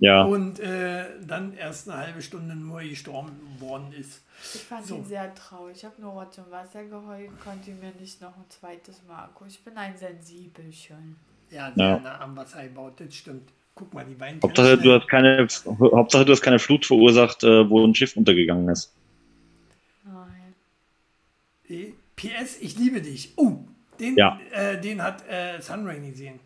[0.00, 0.24] Ja.
[0.24, 4.22] Und äh, dann erst eine halbe Stunde nur gestorben worden ist.
[4.54, 4.96] Ich fand so.
[4.96, 5.76] ihn sehr traurig.
[5.76, 9.46] Ich habe nur Rotz und Wasser geheult, konnte mir nicht noch ein zweites Mal angucken.
[9.48, 11.16] Ich bin ein Sensibelchen.
[11.50, 12.00] Ja, sehr ja.
[12.00, 13.50] nah am Wasser gebaut, das stimmt.
[13.76, 14.38] Guck mal, die Wein.
[14.42, 18.68] Hauptsache, du hast keine, Hauptsache, du hast keine Flut verursacht, äh, wo ein Schiff untergegangen
[18.68, 18.92] ist.
[20.04, 20.54] Nein.
[21.68, 23.32] Äh, PS, ich liebe dich.
[23.36, 23.58] Oh,
[24.00, 24.40] den, ja.
[24.52, 26.40] äh, den hat äh, Sunrain gesehen.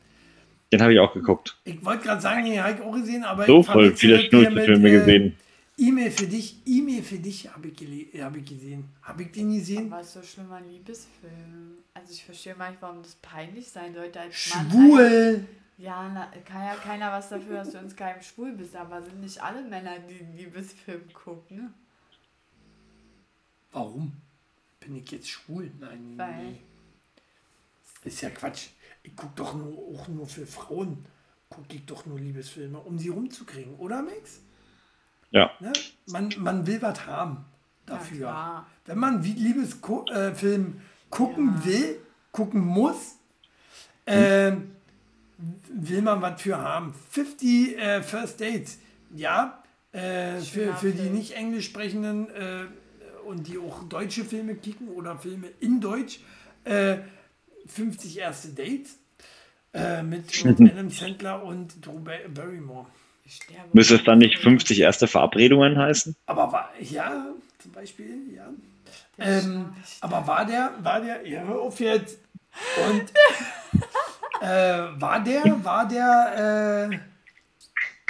[0.73, 1.57] Den habe ich auch geguckt.
[1.65, 4.93] Ich wollte gerade sagen, den habe ich auch gesehen, aber so voll viele Schnulzenfilme äh,
[4.93, 5.37] gesehen.
[5.79, 8.85] E-Mail für dich, E-Mail für dich habe ich, hab ich gesehen.
[9.03, 9.91] Habe ich den gesehen?
[9.91, 11.79] Was so schlimm an Liebesfilmen.
[11.95, 15.33] Also ich verstehe manchmal, warum das peinlich sein sollte als Schwul!
[15.33, 15.49] Mann.
[15.79, 19.21] Ja, na, kann ja keiner was dafür, dass du uns keinem schwul bist, aber sind
[19.21, 21.73] nicht alle Männer, die einen Liebesfilm gucken.
[23.71, 24.13] Warum?
[24.81, 25.71] Bin ich jetzt schwul?
[25.79, 26.15] Nein.
[26.17, 26.45] Weil.
[26.45, 26.59] Nee.
[28.05, 28.69] Ist ja Quatsch
[29.09, 31.05] ich gucke doch nur, auch nur für Frauen,
[31.49, 34.41] gucke ich doch nur Liebesfilme, um sie rumzukriegen, oder Max?
[35.31, 35.51] Ja.
[35.61, 35.73] Ne?
[36.07, 37.45] Man, man will was haben.
[37.87, 38.21] dafür.
[38.21, 41.65] Ja, Wenn man wie Liebesfilm gucken Ja.
[41.65, 42.01] will,
[42.33, 43.17] gucken muss,
[44.07, 44.73] ähm,
[45.69, 46.95] will man was für haben.
[47.11, 48.79] 50 äh, First Dates,
[49.15, 49.63] ja,
[49.93, 52.67] äh, für, für die nicht englisch sprechenden äh,
[53.29, 56.21] und die auch deutsche Filme kicken oder Filme in Deutsch,
[56.65, 56.97] äh,
[57.67, 58.99] 50 erste Dates
[59.75, 62.87] äh, mit, mit Adam Sandler und Drew Ba- Barrymore.
[63.75, 66.17] Müsste es dann nicht 50 erste Verabredungen heißen?
[66.27, 67.27] Aber war, ja,
[67.59, 68.49] zum Beispiel, ja.
[69.19, 69.67] Ähm,
[70.01, 72.19] aber war der, war der, ja, hör auf jetzt.
[72.91, 73.13] Und
[74.41, 76.99] äh, war der, war der äh,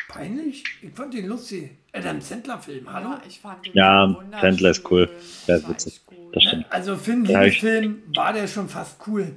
[0.09, 0.63] peinlich?
[0.83, 1.78] Ich fand den lustig.
[1.93, 3.11] Adam Sandler-Film, hallo?
[3.11, 4.17] Ja, ich fand den Ja.
[4.41, 5.09] Sandler ist cool.
[5.47, 6.01] Der ist witzig.
[6.33, 6.67] Das stimmt.
[6.71, 9.35] Also für einen Ja, ich- Liebesfilm war der schon fast cool.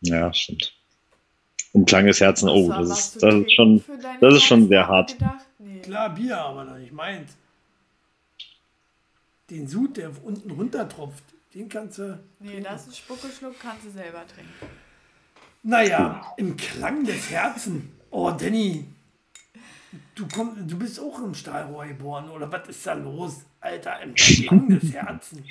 [0.00, 0.74] Ja, stimmt.
[1.72, 3.84] Um Klang des Herzens, oh, das ist, das trinken ist schon,
[4.20, 5.16] das ist schon sehr hart.
[5.58, 5.78] Nee.
[5.80, 7.32] Klar, Bier, aber noch nicht meins.
[9.48, 11.22] Den Sud, der unten runter tropft,
[11.54, 12.18] den kannst du.
[12.40, 14.52] Nee, das ist Spuckeschluck, kannst du selber trinken.
[15.62, 17.84] Naja, im Klang des Herzens.
[18.10, 18.84] Oh, Danny,
[20.14, 23.44] du, komm, du bist auch im Stahlrohr geboren, oder was ist da los?
[23.60, 25.46] Alter, im Klang des Herzens.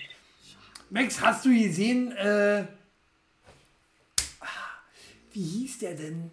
[0.89, 2.66] Max, hast du gesehen, äh,
[4.42, 4.46] ah,
[5.32, 6.32] wie hieß der denn?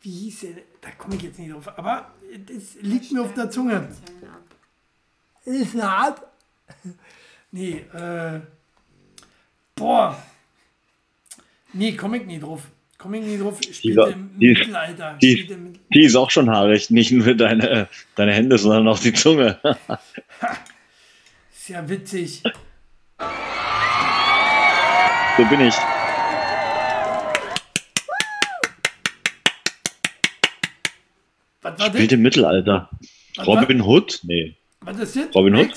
[0.00, 0.52] Wie hieß der?
[0.54, 0.64] denn?
[0.80, 2.14] Da komme ich jetzt nicht drauf, aber
[2.48, 3.88] es liegt mir auf der Zunge.
[5.44, 6.22] Ist eine Art.
[7.50, 8.40] Nee, äh.
[9.74, 10.20] Boah.
[11.72, 12.62] Nee, komm ich nie drauf.
[12.98, 13.58] Komm ich nie drauf.
[13.62, 15.18] Spielt im die- Mittelalter.
[15.20, 18.98] die- Spielt im, Die ist auch schon haarig, nicht nur deine, deine Hände, sondern auch
[18.98, 19.60] die Zunge.
[21.54, 22.42] ist ja witzig.
[25.36, 25.74] So bin ich.
[31.62, 32.12] Was war Spielt das?
[32.16, 32.90] im Mittelalter.
[33.36, 34.20] Was war- Robin Hood?
[34.22, 34.56] Nee.
[34.80, 35.34] Was ist das?
[35.34, 35.72] Robin Hood?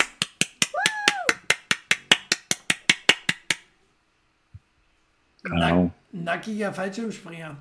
[5.43, 5.93] Keine Ahnung.
[6.11, 7.55] Nackiger Fallschirmspringer.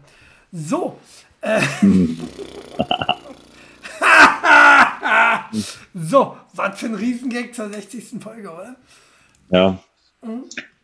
[0.52, 0.98] So.
[1.40, 1.60] Äh.
[5.94, 8.20] so, was für ein Riesengag zur 60.
[8.20, 8.76] Folge, oder?
[9.50, 9.78] Ja.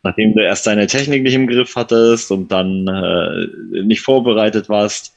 [0.03, 3.47] Nachdem du erst deine Technik nicht im Griff hattest und dann äh,
[3.83, 5.13] nicht vorbereitet warst,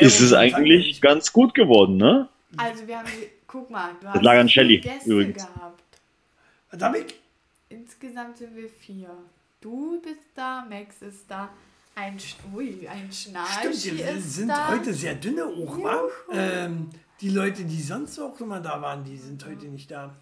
[0.00, 2.28] ist es eigentlich ganz gut geworden, ne?
[2.56, 3.08] Also wir haben,
[3.46, 5.46] guck mal, du hast lag an Shelley, Gäste übrigens.
[5.46, 5.82] gehabt.
[6.70, 7.14] Was hab ich?
[7.68, 9.08] Insgesamt sind wir vier.
[9.60, 11.48] Du bist da, Max ist da,
[11.94, 12.16] ein,
[12.54, 14.68] ui, ein Schnarchi Stimmt, wir ist sind da.
[14.68, 16.02] heute sehr dünne auch, wa?
[16.32, 16.88] Ähm,
[17.20, 20.14] die Leute, die sonst auch immer da waren, die sind heute nicht da.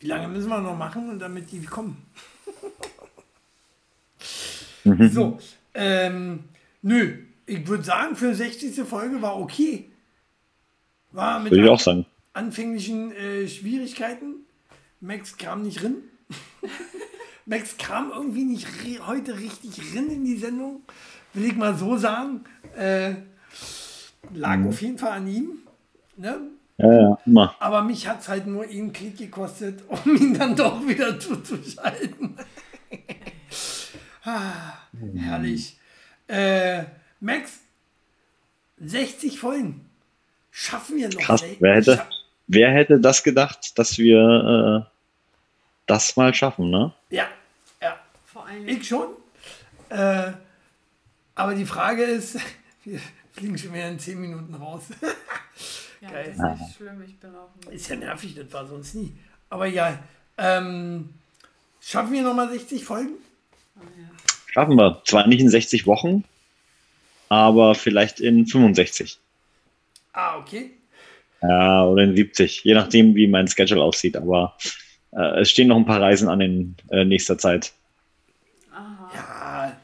[0.00, 2.02] Wie lange müssen wir noch machen, und damit die kommen?
[5.12, 5.38] so,
[5.74, 6.44] ähm,
[6.82, 8.86] nö, ich würde sagen, für die 60.
[8.86, 9.90] Folge war okay.
[11.12, 12.06] War mit Würde ich auch sagen.
[12.32, 14.46] anfänglichen äh, Schwierigkeiten.
[15.00, 15.96] Max kam nicht rin.
[17.46, 18.66] Max kam irgendwie nicht
[19.06, 20.82] heute richtig rin in die Sendung,
[21.32, 22.44] will ich mal so sagen.
[22.76, 23.14] Äh,
[24.34, 25.58] lag auf jeden Fall an ihm.
[26.16, 26.40] Ne?
[26.78, 27.54] Ja, ja, immer.
[27.60, 32.36] Aber mich hat es halt nur einen Klick gekostet, um ihn dann doch wieder zuzuschalten.
[34.24, 34.72] ah,
[35.14, 35.78] herrlich.
[36.26, 36.82] Äh,
[37.20, 37.60] Max,
[38.78, 39.88] 60 Folgen.
[40.50, 41.20] Schaffen wir noch.
[41.20, 41.44] Krass.
[41.60, 42.02] Wer hätte,
[42.48, 44.95] wer hätte das gedacht, dass wir äh,
[45.86, 46.92] das mal schaffen, ne?
[47.10, 47.28] Ja,
[47.80, 47.98] ja.
[48.24, 49.08] Vor allem, Ich schon.
[49.88, 50.32] Äh,
[51.34, 52.38] aber die Frage ist,
[52.84, 53.00] wir
[53.32, 54.84] fliegen schon wieder in 10 Minuten raus.
[56.00, 56.34] ja, geil.
[56.36, 59.12] das ist nicht schlimm, ich bin auch ist ja nervig, das war sonst nie.
[59.48, 59.98] Aber egal.
[60.38, 61.10] Ähm,
[61.80, 63.14] schaffen wir nochmal 60 Folgen?
[64.46, 65.02] Schaffen wir.
[65.04, 66.24] Zwar nicht in 60 Wochen,
[67.28, 69.18] aber vielleicht in 65.
[70.12, 70.70] Ah, okay.
[71.42, 74.16] Ja, oder in 70, je nachdem, wie mein Schedule aussieht.
[74.16, 74.56] Aber
[75.16, 77.72] äh, es stehen noch ein paar Reisen an in äh, nächster Zeit.
[78.72, 79.10] Aha.
[79.14, 79.76] Ja.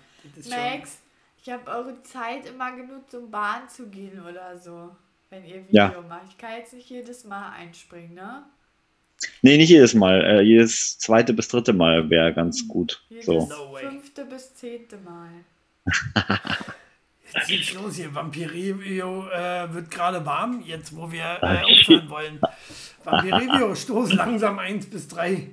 [0.49, 0.99] Max,
[1.43, 4.95] ich habe eure Zeit immer genutzt, um Bahn zu gehen oder so.
[5.31, 6.05] Wenn ihr Video Ja.
[6.09, 6.27] macht.
[6.29, 8.43] Ich kann jetzt nicht jedes Mal einspringen, ne?
[9.41, 10.21] Nee, nicht jedes Mal.
[10.25, 13.03] Äh, jedes zweite bis dritte Mal wäre ganz gut.
[13.09, 13.49] Jedes So.
[13.81, 15.31] Fünfte bis zehnte Mal.
[17.35, 18.15] Jetzt geht's los hier.
[18.15, 22.41] Vampirevio äh, wird gerade warm, jetzt wo wir äh, aufhören wollen.
[23.05, 25.49] Vampirevio, Stoß langsam 1 bis 3.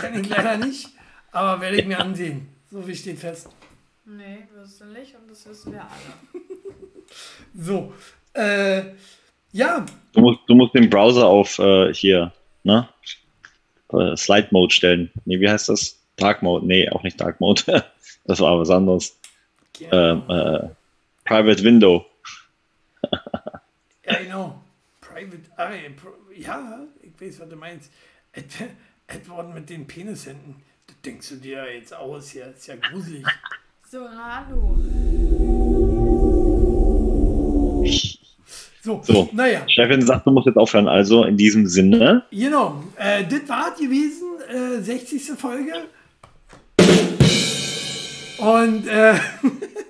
[0.00, 0.88] Kenn ich leider nicht,
[1.32, 2.48] aber werde ich mir ansehen.
[2.70, 3.48] So wie steht fest.
[4.04, 6.42] Nee, wirst du nicht und das wissen wir alle.
[7.54, 7.94] So.
[8.34, 8.82] Äh,
[9.52, 12.32] ja, Du musst, du musst den Browser auf äh, hier,
[12.64, 12.88] ne?
[13.92, 15.10] Äh, Slide Mode stellen.
[15.24, 15.98] Nee, wie heißt das?
[16.16, 16.66] Dark Mode.
[16.66, 17.62] Nee, auch nicht Dark Mode.
[18.24, 19.17] das war was anderes.
[19.90, 20.68] Ähm, äh,
[21.24, 22.04] Private Window.
[24.04, 24.60] Ja, genau.
[25.00, 25.90] Private Eye.
[25.90, 27.90] Pro- Ja, ich weiß, was du meinst.
[28.32, 30.56] Edward mit den Penishänden.
[30.86, 32.46] Das denkst du dir jetzt aus hier.
[32.48, 33.24] Ist ja gruselig.
[33.90, 34.78] So, hallo.
[38.80, 39.68] So, so, naja.
[39.68, 40.88] Chefin sagt, du musst jetzt aufhören.
[40.88, 42.24] Also in diesem Sinne.
[42.30, 42.82] Genau.
[42.96, 45.22] Äh, das war gewesen, äh, 60.
[45.36, 45.72] Folge.
[48.38, 49.14] Und äh,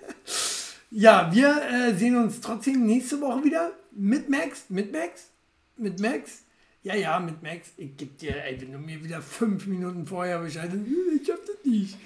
[0.91, 4.65] ja, wir äh, sehen uns trotzdem nächste Woche wieder mit Max.
[4.69, 5.29] Mit Max?
[5.77, 6.43] Mit Max?
[6.83, 7.69] Ja, ja, mit Max.
[7.77, 10.87] Ich gebe dir, ey, wenn du mir wieder fünf Minuten vorher Bescheid sagst,
[11.21, 11.97] ich schaff das nicht.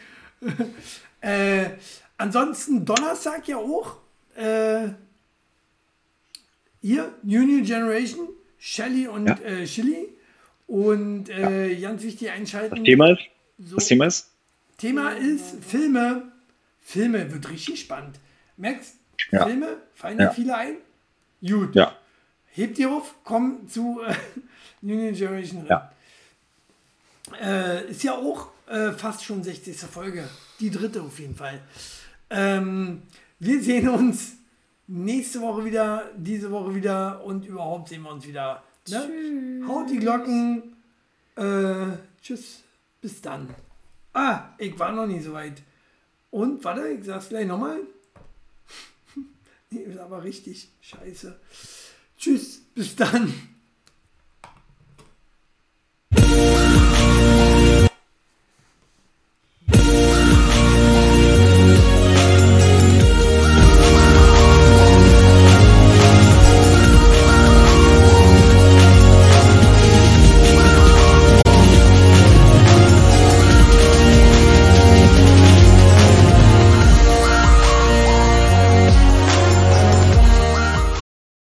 [1.20, 1.70] äh,
[2.16, 3.98] ansonsten Donnerstag ja auch.
[4.34, 4.88] Äh,
[6.80, 9.38] hier, New New Generation, Shelly und ja.
[9.44, 10.08] äh, Chili.
[10.66, 11.90] Und äh, ja.
[11.90, 12.76] ganz wichtig einschalten.
[12.76, 13.22] Das Thema ist?
[13.58, 14.30] So, das Thema ist?
[14.78, 16.31] Thema ist Filme.
[16.82, 18.18] Filme wird richtig spannend.
[18.56, 18.94] Max,
[19.30, 19.46] ja.
[19.46, 20.76] Filme, fallen dir viele ein?
[21.40, 21.74] Gut.
[21.74, 21.96] Ja.
[22.50, 24.14] Hebt ihr auf, komm zu äh,
[24.82, 25.66] New Generation.
[25.66, 25.90] Ja.
[27.40, 29.76] Äh, ist ja auch äh, fast schon 60.
[29.78, 30.28] Folge.
[30.60, 31.60] Die dritte auf jeden Fall.
[32.30, 33.02] Ähm,
[33.38, 34.34] wir sehen uns
[34.86, 38.62] nächste Woche wieder, diese Woche wieder und überhaupt sehen wir uns wieder.
[38.88, 39.66] Ne?
[39.66, 40.76] Haut die Glocken.
[41.36, 42.62] Äh, tschüss.
[43.00, 43.48] Bis dann.
[44.12, 45.62] Ah, ich war noch nie so weit.
[46.32, 47.80] Und, warte, ich sag's gleich nochmal.
[49.70, 50.70] nee, ist aber richtig.
[50.80, 51.38] Scheiße.
[52.16, 52.62] Tschüss.
[52.74, 53.51] Bis dann.